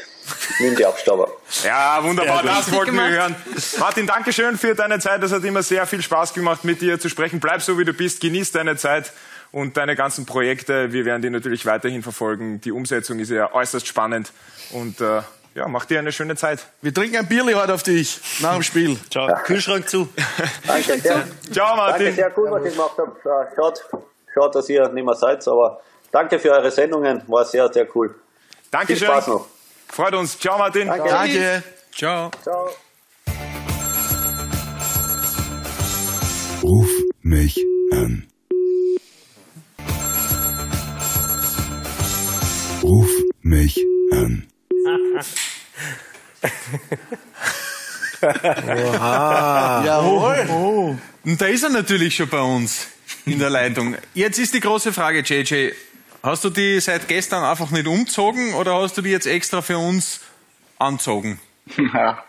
Nimm 0.60 0.76
die 0.76 0.86
Abstauber. 0.86 1.30
Ja, 1.64 2.04
wunderbar, 2.04 2.44
das 2.44 2.72
wollten 2.72 2.96
wir 2.96 3.10
hören. 3.10 3.36
Martin, 3.80 4.08
danke 4.08 4.34
schön 4.34 4.58
für 4.58 4.76
deine 4.76 5.00
Zeit. 5.00 5.22
Das 5.22 5.32
hat 5.32 5.44
immer 5.44 5.64
sehr 5.64 5.86
viel 5.86 6.02
Spaß 6.02 6.34
gemacht, 6.34 6.64
mit 6.64 6.82
dir 6.82 7.00
zu 7.00 7.10
sprechen. 7.10 7.40
Bleib 7.40 7.62
so, 7.62 7.78
wie 7.78 7.86
du 7.86 7.94
bist. 7.94 8.22
Genieß 8.22 8.52
deine 8.52 8.76
Zeit 8.76 9.12
und 9.52 9.78
deine 9.78 9.96
ganzen 9.96 10.26
Projekte. 10.26 10.92
Wir 10.94 11.06
werden 11.06 11.22
die 11.22 11.30
natürlich 11.30 11.66
weiterhin 11.66 12.04
verfolgen. 12.04 12.62
Die 12.62 12.72
Umsetzung 12.72 13.20
ist 13.20 13.30
ja 13.30 13.54
äußerst 13.54 13.88
spannend 13.88 14.32
und 14.72 15.02
äh, 15.02 15.22
ja, 15.56 15.68
mach 15.68 15.86
dir 15.86 16.00
eine 16.00 16.12
schöne 16.12 16.36
Zeit. 16.36 16.68
Wir 16.82 16.94
trinken 16.94 17.18
ein 17.18 17.28
Bierli 17.28 17.54
heute 17.54 17.74
auf 17.74 17.84
dich 17.84 18.20
nach 18.42 18.54
dem 18.54 18.64
Spiel. 18.64 18.98
Ciao. 19.10 19.28
Ja. 19.28 19.40
Kühlschrank 19.40 19.90
zu. 19.90 20.08
Danke 20.68 21.00
sehr. 21.00 21.24
Ciao, 21.52 21.76
Martin. 21.76 22.06
Danke, 22.06 22.22
sehr 22.22 22.38
cool, 22.38 22.52
was 22.52 22.66
ihr 22.66 22.72
gemacht 22.72 22.94
habt. 22.98 23.56
Schaut, 23.56 23.86
schaut, 24.34 24.56
dass 24.56 24.70
ihr 24.70 24.88
nicht 24.90 25.06
mehr 25.06 25.16
seid, 25.16 25.48
aber 25.48 25.82
danke 26.12 26.38
für 26.38 26.52
eure 26.52 26.70
Sendungen. 26.70 27.24
War 27.28 27.44
sehr, 27.44 27.72
sehr 27.74 27.88
cool. 27.96 28.14
Dankeschön. 28.70 28.98
Viel 28.98 29.08
Spaß 29.08 29.28
noch. 29.28 29.48
Freut 29.88 30.14
uns. 30.14 30.38
Ciao, 30.40 30.58
Martin. 30.58 30.88
Danke. 30.88 31.10
Danke. 31.10 31.64
Ciao. 31.92 32.32
Ciao. 32.44 32.70
Ruf 36.64 36.90
mich 37.22 37.58
an. 37.92 38.28
Ruf 42.84 43.10
mich 43.42 43.78
an. 44.12 44.48
Oha. 48.22 49.84
Jawohl. 49.86 50.48
Oh. 50.50 50.96
Und 51.24 51.42
da 51.42 51.46
ist 51.48 51.64
er 51.64 51.70
natürlich 51.70 52.16
schon 52.16 52.30
bei 52.30 52.42
uns 52.42 52.88
in 53.26 53.40
der 53.40 53.50
Leitung. 53.50 53.96
Jetzt 54.14 54.40
ist 54.40 54.54
die 54.54 54.60
große 54.60 54.94
Frage, 54.94 55.22
JJ. 55.22 55.72
Hast 56.24 56.44
du 56.44 56.50
die 56.50 56.80
seit 56.80 57.08
gestern 57.08 57.44
einfach 57.44 57.70
nicht 57.70 57.88
umzogen 57.88 58.54
oder 58.56 58.82
hast 58.82 58.98
du 58.98 59.02
die 59.02 59.12
jetzt 59.12 59.28
extra 59.28 59.62
für 59.62 59.78
uns 59.78 60.22
anzogen? 60.80 61.40
Ja. 61.94 62.24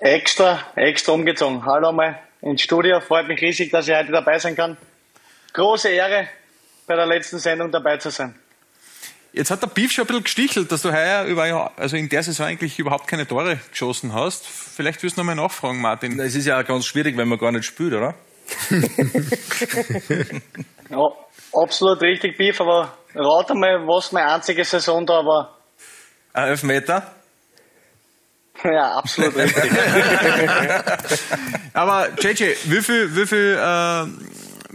Extra, 0.00 0.60
extra 0.74 1.12
umgezogen. 1.12 1.64
Hallo 1.64 1.92
mal 1.92 2.18
ins 2.40 2.62
Studio. 2.62 3.00
Freut 3.00 3.28
mich 3.28 3.40
riesig, 3.40 3.70
dass 3.70 3.88
ich 3.88 3.94
heute 3.94 4.12
dabei 4.12 4.38
sein 4.38 4.56
kann. 4.56 4.76
Große 5.52 5.88
Ehre, 5.88 6.28
bei 6.86 6.96
der 6.96 7.06
letzten 7.06 7.38
Sendung 7.38 7.70
dabei 7.70 7.96
zu 7.96 8.10
sein. 8.10 8.34
Jetzt 9.32 9.50
hat 9.50 9.62
der 9.62 9.68
Beef 9.68 9.92
schon 9.92 10.04
ein 10.04 10.08
bisschen 10.08 10.24
gestichelt, 10.24 10.72
dass 10.72 10.82
du 10.82 10.92
heuer 10.92 11.24
über, 11.24 11.72
also 11.76 11.96
in 11.96 12.08
der 12.08 12.22
Saison 12.22 12.46
eigentlich 12.46 12.78
überhaupt 12.78 13.06
keine 13.06 13.26
Tore 13.26 13.58
geschossen 13.70 14.12
hast. 14.12 14.46
Vielleicht 14.46 15.02
wirst 15.02 15.16
du 15.16 15.20
nochmal 15.20 15.36
nachfragen, 15.36 15.80
Martin. 15.80 16.20
Es 16.20 16.34
ist 16.34 16.46
ja 16.46 16.60
auch 16.60 16.66
ganz 16.66 16.84
schwierig, 16.84 17.16
wenn 17.16 17.28
man 17.28 17.38
gar 17.38 17.52
nicht 17.52 17.64
spielt, 17.64 17.94
oder? 17.94 18.14
Ja, 20.90 20.98
absolut 21.52 22.02
richtig, 22.02 22.36
Beef, 22.36 22.60
aber 22.60 22.96
rate 23.14 23.54
mal, 23.54 23.86
was 23.86 24.12
meine 24.12 24.32
einzige 24.32 24.64
Saison 24.64 25.04
da 25.06 25.14
war. 25.24 25.56
Ein 26.32 26.48
Elfmeter? 26.48 27.12
Ja, 28.64 28.92
absolut 28.98 29.34
richtig. 29.36 29.72
aber 31.74 32.08
JJ, 32.18 32.54
wie 32.64 32.82
viel, 32.82 33.16
wie 33.16 33.26
viel 33.26 33.58
äh, 33.60 34.06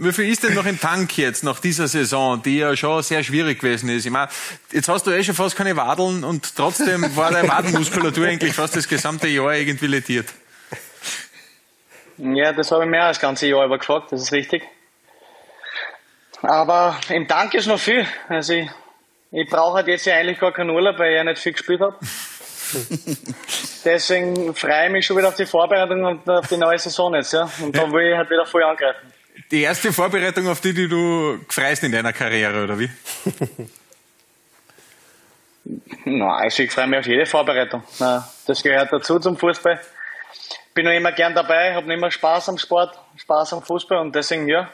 wie 0.00 0.12
viel 0.12 0.28
ist 0.28 0.44
denn 0.44 0.54
noch 0.54 0.66
im 0.66 0.78
Tank 0.78 1.18
jetzt 1.18 1.42
nach 1.42 1.58
dieser 1.58 1.88
Saison, 1.88 2.40
die 2.40 2.58
ja 2.58 2.76
schon 2.76 3.02
sehr 3.02 3.24
schwierig 3.24 3.58
gewesen 3.58 3.88
ist? 3.88 4.06
Ich 4.06 4.12
meine, 4.12 4.28
jetzt 4.72 4.88
hast 4.88 5.06
du 5.06 5.10
eh 5.10 5.24
schon 5.24 5.34
fast 5.34 5.56
keine 5.56 5.76
Wadeln 5.76 6.22
und 6.22 6.54
trotzdem 6.54 7.16
war 7.16 7.32
deine 7.32 7.48
Wadenmuskulatur 7.48 8.26
eigentlich 8.26 8.54
fast 8.54 8.76
das 8.76 8.86
gesamte 8.86 9.26
Jahr 9.26 9.54
irgendwie 9.54 9.88
lediert. 9.88 10.26
Ja, 12.18 12.52
das 12.52 12.70
habe 12.72 12.84
ich 12.84 12.90
mehr 12.90 13.04
als 13.04 13.18
das 13.18 13.22
ganze 13.22 13.46
Jahr 13.46 13.64
über 13.64 13.78
gefragt, 13.78 14.12
das 14.12 14.22
ist 14.22 14.32
richtig. 14.32 14.64
Aber 16.42 16.98
im 17.08 17.26
Tank 17.26 17.54
ist 17.54 17.66
noch 17.66 17.78
viel. 17.78 18.06
Also 18.28 18.54
ich, 18.54 18.68
ich 19.32 19.48
brauche 19.48 19.76
halt 19.76 19.88
jetzt 19.88 20.04
ja 20.06 20.14
eigentlich 20.16 20.38
gar 20.38 20.52
keinen 20.52 20.70
Urlaub, 20.70 20.98
weil 20.98 21.12
ich 21.12 21.16
ja 21.16 21.24
nicht 21.24 21.38
viel 21.38 21.52
gespielt 21.52 21.80
habe. 21.80 21.96
Deswegen 23.84 24.54
freue 24.54 24.86
ich 24.86 24.92
mich 24.92 25.06
schon 25.06 25.16
wieder 25.16 25.28
auf 25.28 25.36
die 25.36 25.46
Vorbereitung 25.46 26.04
und 26.04 26.28
auf 26.28 26.46
die 26.48 26.56
neue 26.56 26.78
Saison 26.78 27.14
jetzt, 27.14 27.32
ja. 27.32 27.50
Und 27.62 27.76
da 27.76 27.90
will 27.90 28.10
ich 28.10 28.16
halt 28.16 28.30
wieder 28.30 28.44
voll 28.44 28.62
angreifen. 28.62 29.12
Die 29.50 29.62
erste 29.62 29.92
Vorbereitung, 29.92 30.48
auf 30.48 30.60
die, 30.60 30.74
die 30.74 30.88
du 30.88 31.38
freust 31.48 31.82
in 31.84 31.92
deiner 31.92 32.12
Karriere, 32.12 32.64
oder 32.64 32.78
wie? 32.78 32.90
Na, 36.04 36.36
also 36.36 36.62
ich 36.62 36.72
freue 36.72 36.86
mich 36.86 36.98
auf 36.98 37.06
jede 37.06 37.26
Vorbereitung. 37.26 37.82
Das 37.98 38.62
gehört 38.62 38.92
dazu 38.92 39.18
zum 39.18 39.36
Fußball. 39.36 39.80
Bin 40.74 40.84
noch 40.84 40.92
immer 40.92 41.12
gern 41.12 41.34
dabei, 41.34 41.74
habe 41.74 41.86
noch 41.86 41.94
immer 41.94 42.10
Spaß 42.10 42.50
am 42.50 42.58
Sport, 42.58 42.98
Spaß 43.16 43.54
am 43.54 43.62
Fußball 43.62 43.98
und 43.98 44.14
deswegen, 44.14 44.48
ja, 44.48 44.68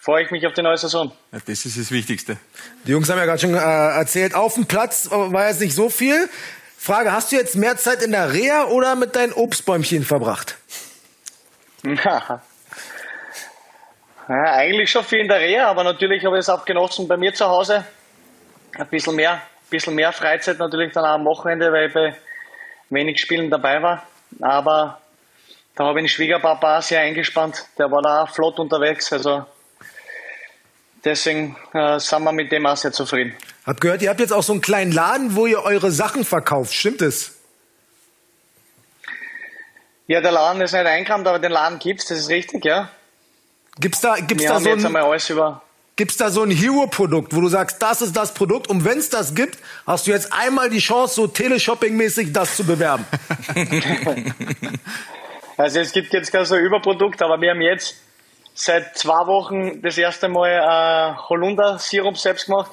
freue 0.00 0.24
ich 0.24 0.30
mich 0.30 0.46
auf 0.46 0.52
die 0.52 0.62
neue 0.62 0.76
Saison. 0.76 1.12
Ja, 1.32 1.38
das 1.46 1.64
ist 1.64 1.78
das 1.78 1.90
Wichtigste. 1.90 2.38
Die 2.84 2.92
Jungs 2.92 3.08
haben 3.08 3.18
ja 3.18 3.24
gerade 3.24 3.38
schon 3.38 3.54
äh, 3.54 3.58
erzählt, 3.58 4.34
auf 4.34 4.54
dem 4.54 4.66
Platz 4.66 5.08
war 5.10 5.48
jetzt 5.48 5.60
nicht 5.60 5.74
so 5.74 5.88
viel. 5.88 6.28
Frage, 6.76 7.12
hast 7.12 7.32
du 7.32 7.36
jetzt 7.36 7.56
mehr 7.56 7.76
Zeit 7.76 8.02
in 8.02 8.12
der 8.12 8.32
Reha 8.32 8.66
oder 8.66 8.94
mit 8.94 9.16
deinen 9.16 9.32
Obstbäumchen 9.32 10.04
verbracht? 10.04 10.56
Ja, 11.82 12.40
eigentlich 14.28 14.90
schon 14.90 15.04
viel 15.04 15.20
in 15.20 15.28
der 15.28 15.40
Reha, 15.40 15.66
aber 15.66 15.84
natürlich 15.84 16.24
habe 16.24 16.36
ich 16.36 16.40
es 16.40 16.48
auch 16.48 16.64
genossen 16.64 17.08
bei 17.08 17.16
mir 17.16 17.32
zu 17.32 17.46
Hause. 17.46 17.84
Ein 18.78 18.86
bisschen 18.88 19.16
mehr, 19.16 19.32
ein 19.32 19.40
bisschen 19.70 19.94
mehr 19.94 20.12
Freizeit 20.12 20.58
natürlich 20.58 20.92
dann 20.92 21.04
auch 21.04 21.14
am 21.14 21.24
Wochenende, 21.24 21.72
weil 21.72 21.88
ich 21.88 21.94
bei 21.94 22.14
wenig 22.90 23.18
Spielen 23.18 23.50
dabei 23.50 23.82
war. 23.82 24.06
Aber 24.40 25.00
da 25.78 25.84
habe 25.84 26.00
ich 26.00 26.06
den 26.06 26.08
Schwiegerpapa 26.08 26.82
sehr 26.82 27.00
eingespannt. 27.02 27.66
Der 27.78 27.88
war 27.88 28.02
da 28.02 28.24
auch 28.24 28.30
flott 28.30 28.58
unterwegs. 28.58 29.12
Also 29.12 29.46
deswegen 31.04 31.56
äh, 31.72 32.00
sind 32.00 32.24
wir 32.24 32.32
mit 32.32 32.50
dem 32.50 32.66
auch 32.66 32.76
sehr 32.76 32.90
zufrieden. 32.90 33.32
Hab 33.64 33.80
gehört, 33.80 34.02
ihr 34.02 34.10
habt 34.10 34.18
jetzt 34.18 34.32
auch 34.32 34.42
so 34.42 34.52
einen 34.52 34.60
kleinen 34.60 34.90
Laden, 34.90 35.36
wo 35.36 35.46
ihr 35.46 35.62
eure 35.62 35.92
Sachen 35.92 36.24
verkauft. 36.24 36.74
Stimmt 36.74 37.00
es? 37.00 37.36
Ja, 40.08 40.20
der 40.20 40.32
Laden 40.32 40.60
ist 40.62 40.72
nicht 40.72 40.84
eingerammt, 40.84 41.28
aber 41.28 41.38
den 41.38 41.52
Laden 41.52 41.78
gibt's, 41.78 42.06
das 42.06 42.18
ist 42.18 42.28
richtig, 42.28 42.64
ja. 42.64 42.90
Gibt's 43.78 44.00
da, 44.00 44.16
gibt's 44.16 44.42
Wir 44.42 44.48
da 44.48 44.54
haben 44.56 44.64
so 44.64 44.70
jetzt 44.70 44.80
ein, 44.80 44.86
einmal 44.86 45.02
alles 45.04 45.30
über. 45.30 45.62
gibt's 45.94 46.16
da 46.16 46.30
so 46.30 46.42
ein 46.42 46.50
Hero-Produkt, 46.50 47.36
wo 47.36 47.40
du 47.40 47.48
sagst, 47.48 47.80
das 47.80 48.02
ist 48.02 48.16
das 48.16 48.34
Produkt 48.34 48.66
und 48.66 48.84
wenn 48.84 48.98
es 48.98 49.10
das 49.10 49.36
gibt, 49.36 49.58
hast 49.86 50.08
du 50.08 50.10
jetzt 50.10 50.32
einmal 50.32 50.70
die 50.70 50.80
Chance, 50.80 51.14
so 51.14 51.24
Teleshopping-mäßig 51.26 52.32
das 52.32 52.56
zu 52.56 52.64
bewerben. 52.64 53.04
Also 55.58 55.80
es 55.80 55.90
gibt 55.90 56.12
jetzt 56.12 56.30
kein 56.30 56.44
so 56.44 56.56
Überprodukt, 56.56 57.20
aber 57.20 57.40
wir 57.40 57.50
haben 57.50 57.60
jetzt 57.60 58.00
seit 58.54 58.96
zwei 58.96 59.26
Wochen 59.26 59.82
das 59.82 59.98
erste 59.98 60.28
Mal 60.28 60.50
äh, 60.50 61.16
Holunder-Sirup 61.28 62.16
selbst 62.16 62.46
gemacht. 62.46 62.70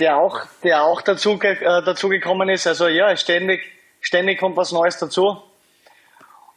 Der 0.00 0.16
auch, 0.16 0.40
der 0.64 0.84
auch 0.84 1.02
dazu, 1.02 1.38
äh, 1.42 1.82
dazu 1.84 2.08
gekommen 2.08 2.48
ist. 2.48 2.66
Also 2.66 2.88
ja, 2.88 3.14
ständig, 3.14 3.60
ständig 4.00 4.40
kommt 4.40 4.56
was 4.56 4.72
Neues 4.72 4.96
dazu. 4.96 5.42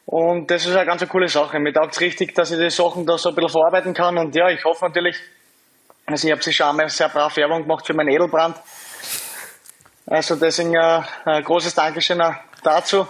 Und 0.06 0.50
das 0.50 0.66
ist 0.66 0.74
eine 0.74 0.86
ganz 0.86 1.06
coole 1.10 1.28
Sache. 1.28 1.60
Mir 1.60 1.74
taugt 1.74 1.92
es 1.92 2.00
richtig, 2.00 2.34
dass 2.34 2.52
ich 2.52 2.58
die 2.58 2.70
Sachen 2.70 3.06
da 3.06 3.18
so 3.18 3.30
ein 3.30 3.36
bisschen 3.36 3.50
verarbeiten 3.50 3.94
kann. 3.94 4.18
Und 4.18 4.34
ja, 4.38 4.50
ich 4.50 4.64
hoffe 4.64 4.86
natürlich, 4.86 5.18
also 6.06 6.28
ich 6.28 6.32
habe 6.32 6.42
sich 6.42 6.56
schon 6.56 6.68
einmal 6.68 6.88
sehr 6.88 7.10
brav 7.10 7.36
Werbung 7.36 7.64
gemacht 7.64 7.86
für 7.86 7.94
meinen 7.94 8.10
Edelbrand. 8.10 8.56
Also 10.08 10.38
deswegen 10.38 10.76
äh, 10.76 11.02
ein 11.26 11.44
großes 11.44 11.76
Dankeschön 11.76 12.24
dazu. 12.64 13.06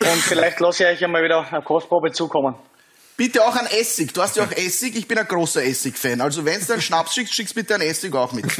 Und 0.00 0.22
vielleicht 0.22 0.60
lasse 0.60 0.84
ich 0.84 0.90
euch 0.90 1.04
einmal 1.04 1.22
wieder 1.24 1.46
eine 1.50 1.62
Kostprobe 1.62 2.12
zukommen. 2.12 2.54
Bitte 3.16 3.44
auch 3.44 3.56
an 3.56 3.66
Essig. 3.66 4.14
Du 4.14 4.22
hast 4.22 4.36
ja 4.36 4.44
auch 4.44 4.52
Essig. 4.52 4.94
Ich 4.94 5.08
bin 5.08 5.18
ein 5.18 5.26
großer 5.26 5.64
Essig-Fan. 5.64 6.20
Also 6.20 6.44
wenn 6.44 6.64
du 6.64 6.72
einen 6.72 6.82
Schnaps 6.82 7.14
schickst, 7.14 7.34
schickst 7.34 7.54
bitte 7.54 7.74
einen 7.74 7.82
Essig 7.82 8.14
auch 8.14 8.32
mit. 8.32 8.46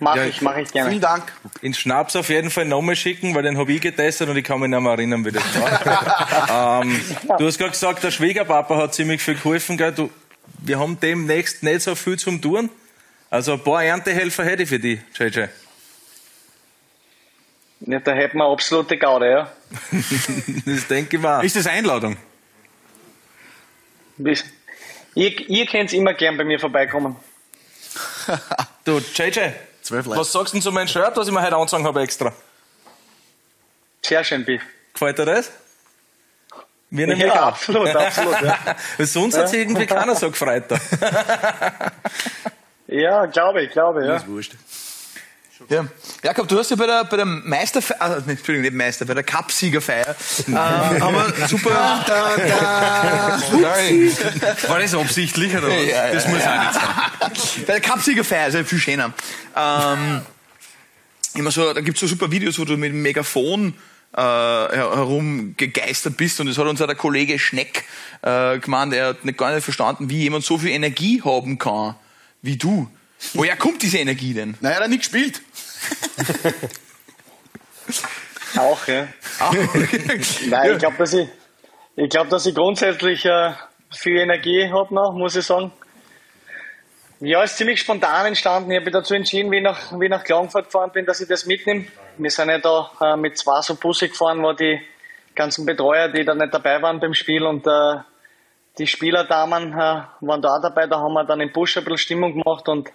Mach 0.00 0.16
ich, 0.16 0.42
mache 0.42 0.60
ich 0.60 0.70
gerne. 0.70 0.90
Vielen 0.90 1.00
Dank. 1.00 1.32
In 1.62 1.72
Schnaps 1.72 2.14
auf 2.16 2.28
jeden 2.28 2.50
Fall 2.50 2.66
nochmal 2.66 2.96
schicken, 2.96 3.34
weil 3.34 3.42
den 3.42 3.56
habe 3.56 3.72
ich 3.72 3.80
getestet 3.80 4.28
und 4.28 4.36
ich 4.36 4.44
kann 4.44 4.60
mich 4.60 4.68
nicht 4.68 4.80
mehr 4.80 4.92
erinnern, 4.92 5.24
wie 5.24 5.32
das 5.32 5.42
war. 5.58 6.82
ähm, 6.82 7.00
du 7.38 7.46
hast 7.46 7.58
gerade 7.58 7.70
gesagt, 7.70 8.04
der 8.04 8.10
Schwiegerpapa 8.10 8.76
hat 8.76 8.94
ziemlich 8.94 9.22
viel 9.22 9.34
geholfen. 9.34 9.78
Gell? 9.78 9.92
Du, 9.92 10.10
wir 10.58 10.78
haben 10.78 10.98
demnächst 11.00 11.62
nicht 11.62 11.80
so 11.80 11.94
viel 11.94 12.18
zum 12.18 12.40
Tun. 12.42 12.68
Also 13.30 13.54
ein 13.54 13.64
paar 13.64 13.82
Erntehelfer 13.82 14.44
hätte 14.44 14.64
ich 14.64 14.68
für 14.68 14.78
dich, 14.78 15.00
JJ. 15.18 15.46
Ja, 17.80 17.98
da 18.00 18.12
hätten 18.12 18.38
wir 18.38 18.44
absolute 18.46 18.96
Gaude, 18.96 19.30
ja. 19.30 19.52
Das 20.66 20.86
denke 20.86 21.16
ich 21.16 21.22
mal. 21.22 21.44
Ist 21.44 21.56
das 21.56 21.66
Einladung? 21.66 22.16
Bis- 24.16 24.44
Ihr, 25.16 25.48
ihr 25.48 25.66
könnt 25.66 25.92
immer 25.92 26.12
gern 26.14 26.36
bei 26.36 26.44
mir 26.44 26.58
vorbeikommen. 26.58 27.16
Du, 28.84 28.98
JJ, 28.98 29.50
Zwölf 29.82 30.06
Leute. 30.06 30.20
was 30.20 30.32
sagst 30.32 30.52
du 30.52 30.56
denn 30.56 30.62
zu 30.62 30.72
meinem 30.72 30.88
Shirt, 30.88 31.16
was 31.16 31.28
ich 31.28 31.32
mir 31.32 31.40
heute 31.42 31.54
angezogen 31.54 31.84
habe 31.84 32.02
extra? 32.02 32.32
Sehr 34.02 34.24
schön, 34.24 34.44
Biff. 34.44 34.62
Gefällt 34.92 35.18
dir 35.18 35.24
das? 35.26 35.52
Mir 36.90 37.06
nämlich 37.06 37.26
Ja, 37.26 37.48
absolut, 37.48 37.88
absolut. 37.94 38.40
Ja, 38.42 38.56
Sonst 39.06 39.36
hat 39.36 39.48
sich 39.48 39.60
irgendwie 39.60 39.86
keiner 39.86 40.14
so 40.16 40.30
gefreut. 40.30 40.64
Da. 40.68 40.78
ja 42.86 43.26
glaube 43.26 43.62
ich, 43.62 43.70
glaube 43.70 44.02
ich, 44.02 44.08
ja. 44.08 44.26
Wurscht. 44.26 44.54
Ja. 45.68 45.86
Jakob, 46.22 46.46
du 46.48 46.58
hast 46.58 46.70
ja 46.70 46.76
bei 46.76 46.86
der, 46.86 47.04
bei 47.04 47.16
der 47.16 47.24
Meisterfeier, 47.24 48.00
also, 48.00 48.16
nicht, 48.26 48.38
Entschuldigung, 48.38 48.62
nicht 48.62 48.74
Meister, 48.74 49.04
bei 49.06 49.14
der 49.14 49.22
Cup-Siegerfeier, 49.22 50.14
haben 50.54 51.14
wir 51.14 51.48
super, 51.48 52.04
Da, 52.06 52.36
da. 52.36 53.38
sorry, 53.38 54.12
War 54.68 54.78
das 54.80 54.94
absichtlich 54.94 55.56
oder 55.56 55.68
was? 55.68 55.74
Ja, 55.86 56.06
ja, 56.06 56.12
das 56.12 56.28
muss 56.28 56.40
ja. 56.40 56.58
auch 56.60 57.28
nicht 57.30 57.40
sein. 57.54 57.64
bei 57.66 57.72
der 57.74 57.80
Cup-Siegerfeier, 57.80 58.48
ist 58.48 58.54
ja 58.54 58.64
viel 58.64 58.78
schöner. 58.78 59.12
Ähm, 59.56 60.20
immer 61.34 61.50
so, 61.50 61.72
da 61.72 61.80
gibt's 61.80 62.00
so 62.00 62.06
super 62.06 62.30
Videos, 62.30 62.58
wo 62.58 62.64
du 62.64 62.76
mit 62.76 62.92
dem 62.92 63.02
Megafon 63.02 63.74
äh, 64.16 64.20
her- 64.20 64.70
herumgegeistert 64.94 66.16
bist 66.16 66.38
und 66.40 66.46
das 66.46 66.58
hat 66.58 66.66
uns 66.66 66.80
auch 66.82 66.86
der 66.86 66.94
Kollege 66.96 67.38
Schneck 67.38 67.84
äh, 68.22 68.58
gemeint, 68.58 68.92
er 68.94 69.08
hat 69.08 69.24
nicht 69.24 69.38
gar 69.38 69.52
nicht 69.54 69.64
verstanden, 69.64 70.08
wie 70.10 70.18
jemand 70.18 70.44
so 70.44 70.58
viel 70.58 70.70
Energie 70.70 71.22
haben 71.24 71.58
kann 71.58 71.94
wie 72.42 72.56
du. 72.58 72.88
Woher 73.32 73.56
kommt 73.56 73.80
diese 73.82 73.96
Energie 73.96 74.34
denn? 74.34 74.54
Naja, 74.60 74.76
er 74.76 74.82
hat 74.84 74.90
nicht 74.90 74.98
gespielt. 74.98 75.40
Auch, 78.56 78.86
ja. 78.86 79.08
Nein, 80.46 80.72
ich 80.72 80.78
glaube, 80.78 80.96
dass 80.98 81.12
ich, 81.12 81.28
ich 81.96 82.08
glaube, 82.08 82.30
dass 82.30 82.46
ich 82.46 82.54
grundsätzlich 82.54 83.24
äh, 83.24 83.52
viel 83.90 84.18
Energie 84.18 84.70
habe 84.70 84.94
noch, 84.94 85.12
muss 85.12 85.36
ich 85.36 85.44
sagen. 85.44 85.72
Ja, 87.20 87.42
ist 87.42 87.56
ziemlich 87.56 87.80
spontan 87.80 88.26
entstanden. 88.26 88.70
Ich 88.70 88.76
habe 88.76 88.84
mich 88.84 88.92
dazu 88.92 89.14
entschieden, 89.14 89.50
wie 89.50 89.58
ich 89.58 89.62
nach, 89.62 89.98
wie 89.98 90.04
ich 90.04 90.10
nach 90.10 90.24
Klagenfurt 90.24 90.66
gefahren 90.66 90.90
bin, 90.92 91.06
dass 91.06 91.20
ich 91.20 91.28
das 91.28 91.46
mitnehme. 91.46 91.86
Wir 92.18 92.30
sind 92.30 92.48
ja 92.48 92.58
da 92.58 92.90
äh, 93.00 93.16
mit 93.16 93.38
zwei 93.38 93.60
so 93.62 93.76
Busse 93.76 94.08
gefahren, 94.08 94.42
wo 94.42 94.52
die 94.52 94.80
ganzen 95.34 95.66
Betreuer, 95.66 96.08
die 96.08 96.24
da 96.24 96.34
nicht 96.34 96.52
dabei 96.52 96.80
waren 96.82 97.00
beim 97.00 97.14
Spiel 97.14 97.44
und 97.44 97.66
äh, 97.66 97.96
die 98.78 98.86
Spielerdamen 98.86 99.72
äh, 99.72 100.02
waren 100.20 100.42
da 100.42 100.56
auch 100.56 100.62
dabei. 100.62 100.86
Da 100.86 100.98
haben 100.98 101.14
wir 101.14 101.24
dann 101.24 101.40
im 101.40 101.52
Bus 101.52 101.76
ein 101.76 101.84
bisschen 101.84 101.98
Stimmung 101.98 102.32
gemacht 102.32 102.68
und 102.68 102.90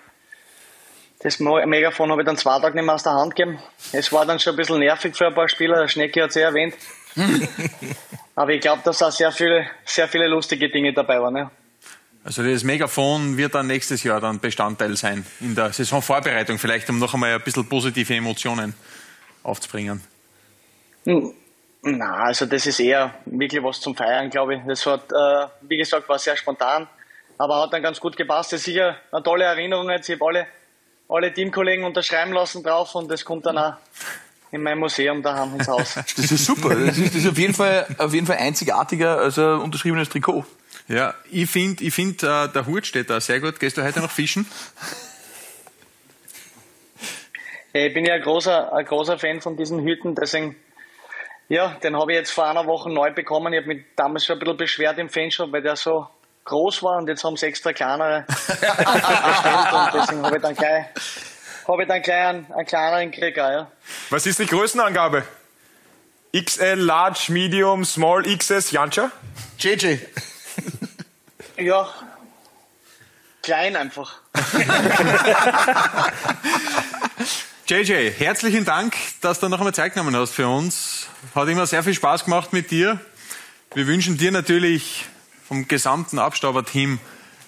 das 1.20 1.40
Megafon 1.40 2.12
habe 2.12 2.22
ich 2.22 2.26
dann 2.26 2.38
zwei 2.38 2.60
Tage 2.60 2.76
nicht 2.76 2.86
mehr 2.86 2.96
aus 2.96 3.04
der 3.04 3.14
Hand 3.14 3.36
gegeben. 3.36 3.60
Es 3.92 4.12
war 4.14 4.26
dann 4.26 4.40
schon 4.40 4.54
ein 4.54 4.58
bisschen 4.58 4.80
nervig 4.80 5.16
für 5.16 5.28
ein 5.28 5.34
paar 5.34 5.50
Spieler, 5.50 5.82
der 5.82 5.88
Schnecke 5.90 6.24
hat 6.24 6.30
es 6.30 6.38
eh 6.38 6.42
erwähnt. 6.42 6.76
Aber 8.36 8.52
ich 8.52 8.62
glaube, 8.62 8.82
dass 8.86 9.04
auch 9.04 9.12
sehr 9.12 9.32
viele, 9.34 9.68
sehr 9.84 10.08
viele 10.08 10.28
lustige 10.28 10.70
Dinge 10.70 10.94
dabei 10.94 11.22
waren. 11.22 11.36
Ja. 11.36 11.52
Also 12.24 12.44
das 12.44 12.64
Megafon 12.64 13.38
wird 13.38 13.56
dann 13.56 13.68
nächstes 13.68 14.04
Jahr 14.04 14.22
dann 14.22 14.40
Bestandteil 14.40 14.96
sein 14.96 15.26
in 15.42 15.56
der 15.56 15.74
Saisonvorbereitung, 15.74 16.58
vielleicht 16.58 16.90
um 16.90 17.00
noch 17.00 17.14
einmal 17.14 17.34
ein 17.34 17.42
bisschen 17.42 17.68
positive 17.68 18.14
Emotionen 18.14 18.74
aufzubringen. 19.44 20.02
Hm, 21.06 21.34
Na, 21.82 22.14
also 22.26 22.46
das 22.46 22.66
ist 22.66 22.80
eher 22.80 23.14
wirklich 23.26 23.64
was 23.64 23.82
zum 23.82 23.96
Feiern, 23.96 24.30
glaube 24.30 24.56
ich. 24.56 24.62
Das 24.68 24.86
hat, 24.86 25.12
äh, 25.12 25.48
wie 25.62 25.78
gesagt, 25.78 26.08
war 26.08 26.20
sehr 26.20 26.38
spontan, 26.38 26.88
aber 27.38 27.62
hat 27.62 27.74
dann 27.74 27.82
ganz 27.82 28.00
gut 28.00 28.16
gepasst. 28.16 28.54
Das 28.54 28.60
ist 28.60 28.66
sicher 28.66 28.98
eine 29.12 29.24
tolle 29.24 29.46
Erinnerung 29.46 29.90
jetzt. 29.90 30.08
Ich 30.10 30.16
habe 30.16 30.26
alle, 30.28 30.48
alle 31.10 31.34
Teamkollegen 31.34 31.84
unterschreiben 31.84 32.32
lassen 32.32 32.64
drauf 32.64 32.96
und 32.96 33.10
das 33.10 33.26
kommt 33.26 33.46
dann 33.46 33.58
auch 33.58 33.74
in 34.52 34.64
mein 34.64 34.78
Museum 34.78 35.22
daheim 35.22 35.56
ins 35.56 35.68
Haus. 35.68 35.96
Das 36.16 36.32
ist 36.32 36.46
super. 36.46 36.76
Das 36.76 36.98
ist, 36.98 37.16
das 37.16 37.24
ist 37.24 37.30
auf 37.30 37.38
jeden 37.38 37.54
Fall, 37.54 37.86
auf 37.98 38.14
jeden 38.14 38.28
Fall 38.28 38.38
einzigartiger 38.38 39.18
als 39.18 39.38
ein 39.38 39.60
unterschriebenes 39.60 40.10
Trikot. 40.10 40.46
Ja, 40.88 41.14
ich 41.30 41.50
finde, 41.50 41.84
ich 41.84 41.94
find, 41.94 42.24
äh, 42.24 42.48
der 42.48 42.66
Hut 42.66 42.86
steht 42.86 43.10
da 43.10 43.20
sehr 43.22 43.40
gut. 43.40 43.60
Gehst 43.60 43.78
du 43.78 43.84
heute 43.84 44.00
noch 44.00 44.10
fischen? 44.10 44.48
Ja, 47.74 47.82
Ich 47.82 47.94
bin 47.94 48.06
ja 48.06 48.16
ein 48.16 48.22
großer, 48.22 48.74
ein 48.74 48.86
großer 48.86 49.20
Fan 49.20 49.42
von 49.42 49.56
diesen 49.56 49.84
Hüten, 49.84 50.16
deswegen, 50.16 50.56
ja, 51.48 51.78
den 51.84 51.96
habe 51.96 52.12
ich 52.12 52.18
jetzt 52.18 52.32
vor 52.32 52.48
einer 52.48 52.66
Woche 52.66 52.90
neu 52.90 53.12
bekommen. 53.12 53.54
Ich 53.54 53.60
habe 53.60 53.68
mich 53.68 53.86
damals 53.96 54.26
schon 54.26 54.38
ein 54.38 54.40
bisschen 54.40 54.58
beschwert 54.58 54.98
im 54.98 55.10
Fanshop, 55.10 55.52
weil 55.52 55.62
der 55.62 55.76
so 55.76 56.08
groß 56.46 56.84
war 56.84 56.98
und 56.98 57.08
jetzt 57.08 57.24
haben 57.24 57.38
sie 57.38 57.46
extra 57.46 57.74
kleinere 57.74 58.26
bestellt 58.28 59.74
und 59.74 59.94
deswegen 59.94 60.24
habe 60.26 60.36
ich 60.38 60.42
dann 60.42 60.56
gleich, 60.56 60.86
habe 61.68 61.82
ich 61.84 61.88
dann 61.88 62.02
gleich 62.02 62.28
einen, 62.28 62.52
einen 62.52 62.66
kleineren 62.66 63.12
gekriegt, 63.12 63.38
ja. 63.38 63.68
Was 64.10 64.26
ist 64.26 64.40
die 64.40 64.46
Größenangabe? 64.46 65.24
XL, 66.36 66.76
Large, 66.76 67.28
Medium, 67.30 67.86
Small, 67.86 68.24
XS, 68.24 68.72
Jancha? 68.72 69.12
JJ. 69.58 69.98
Ja, 71.58 71.90
klein 73.42 73.76
einfach. 73.76 74.22
JJ, 77.68 78.12
herzlichen 78.18 78.66
Dank, 78.66 78.96
dass 79.22 79.40
du 79.40 79.48
noch 79.50 79.60
einmal 79.60 79.74
Zeit 79.74 79.94
genommen 79.94 80.16
hast 80.16 80.32
für 80.32 80.48
uns. 80.48 81.08
Hat 81.36 81.48
immer 81.48 81.68
sehr 81.68 81.84
viel 81.84 81.94
Spaß 81.94 82.26
gemacht 82.26 82.54
mit 82.54 82.72
dir. 82.72 83.00
Wir 83.76 83.86
wünschen 83.86 84.18
dir 84.18 84.32
natürlich 84.32 85.06
vom 85.50 85.68
gesamten 85.68 86.20
Abstauber-Team 86.20 87.00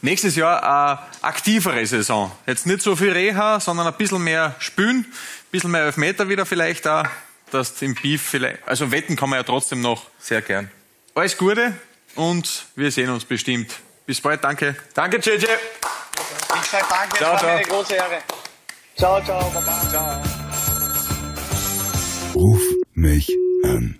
nächstes 0.01 0.35
Jahr 0.35 0.63
eine 0.63 0.99
aktivere 1.21 1.85
Saison. 1.85 2.31
Jetzt 2.47 2.65
nicht 2.65 2.81
so 2.81 2.95
viel 2.95 3.11
Reha, 3.11 3.59
sondern 3.59 3.85
ein 3.85 3.93
bisschen 3.93 4.23
mehr 4.23 4.55
Spülen, 4.57 5.05
ein 5.05 5.51
bisschen 5.51 5.69
mehr 5.69 5.83
Elfmeter 5.83 6.27
wieder 6.27 6.47
vielleicht 6.47 6.87
da, 6.87 7.11
dass 7.51 7.79
im 7.83 7.93
Beef 7.93 8.23
vielleicht, 8.23 8.67
also 8.67 8.91
wetten 8.91 9.15
kann 9.15 9.29
man 9.29 9.37
ja 9.37 9.43
trotzdem 9.43 9.81
noch. 9.81 10.07
Sehr 10.17 10.41
gern. 10.41 10.71
Alles 11.13 11.37
Gute 11.37 11.75
und 12.15 12.65
wir 12.75 12.91
sehen 12.91 13.11
uns 13.11 13.23
bestimmt. 13.23 13.71
Bis 14.07 14.19
bald, 14.19 14.43
danke. 14.43 14.75
Danke, 14.95 15.17
JJ. 15.17 15.35
Ich 15.35 16.69
sage 16.69 16.85
danke, 16.89 17.17
Ciao, 17.17 17.35
es 17.35 17.43
war 17.43 17.57
mir 17.57 17.63
ciao. 17.63 17.75
eine 17.75 17.83
große 17.83 17.93
Ehre. 17.93 18.17
Ciao, 18.97 19.23
ciao, 19.23 19.47
Baba. 19.51 19.81
Ciao. 19.91 20.23
Ruf 22.33 22.61
mich 22.95 23.29
an. 23.63 23.99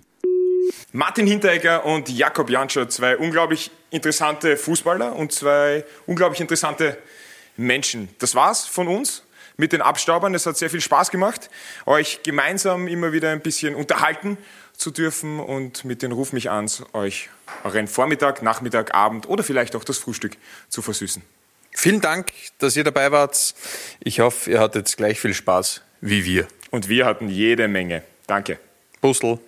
Martin 0.90 1.28
Hinteregger 1.28 1.84
und 1.84 2.08
Jakob 2.08 2.50
Janscher, 2.50 2.88
zwei 2.88 3.16
unglaublich 3.16 3.70
interessante 3.92 4.56
Fußballer 4.56 5.14
und 5.14 5.32
zwei 5.32 5.84
unglaublich 6.06 6.40
interessante 6.40 6.98
Menschen. 7.56 8.08
Das 8.18 8.34
war's 8.34 8.66
von 8.66 8.88
uns 8.88 9.22
mit 9.56 9.72
den 9.72 9.82
Abstaubern. 9.82 10.34
Es 10.34 10.46
hat 10.46 10.56
sehr 10.56 10.70
viel 10.70 10.80
Spaß 10.80 11.10
gemacht, 11.10 11.50
euch 11.86 12.22
gemeinsam 12.22 12.88
immer 12.88 13.12
wieder 13.12 13.30
ein 13.30 13.40
bisschen 13.40 13.74
unterhalten 13.74 14.38
zu 14.76 14.90
dürfen 14.90 15.38
und 15.38 15.84
mit 15.84 16.02
den 16.02 16.12
Ruf 16.12 16.32
mich 16.32 16.50
ans 16.50 16.82
euch 16.94 17.28
euren 17.62 17.86
Vormittag, 17.86 18.42
Nachmittag, 18.42 18.94
Abend 18.94 19.28
oder 19.28 19.44
vielleicht 19.44 19.76
auch 19.76 19.84
das 19.84 19.98
Frühstück 19.98 20.36
zu 20.68 20.82
versüßen. 20.82 21.22
Vielen 21.74 22.00
Dank, 22.00 22.32
dass 22.58 22.76
ihr 22.76 22.84
dabei 22.84 23.12
wart. 23.12 23.54
Ich 24.00 24.20
hoffe, 24.20 24.50
ihr 24.50 24.60
hattet 24.60 24.96
gleich 24.96 25.20
viel 25.20 25.34
Spaß 25.34 25.82
wie 26.00 26.24
wir. 26.24 26.48
Und 26.70 26.88
wir 26.88 27.06
hatten 27.06 27.28
jede 27.28 27.68
Menge. 27.68 28.02
Danke. 28.26 28.58
Puzzle. 29.00 29.38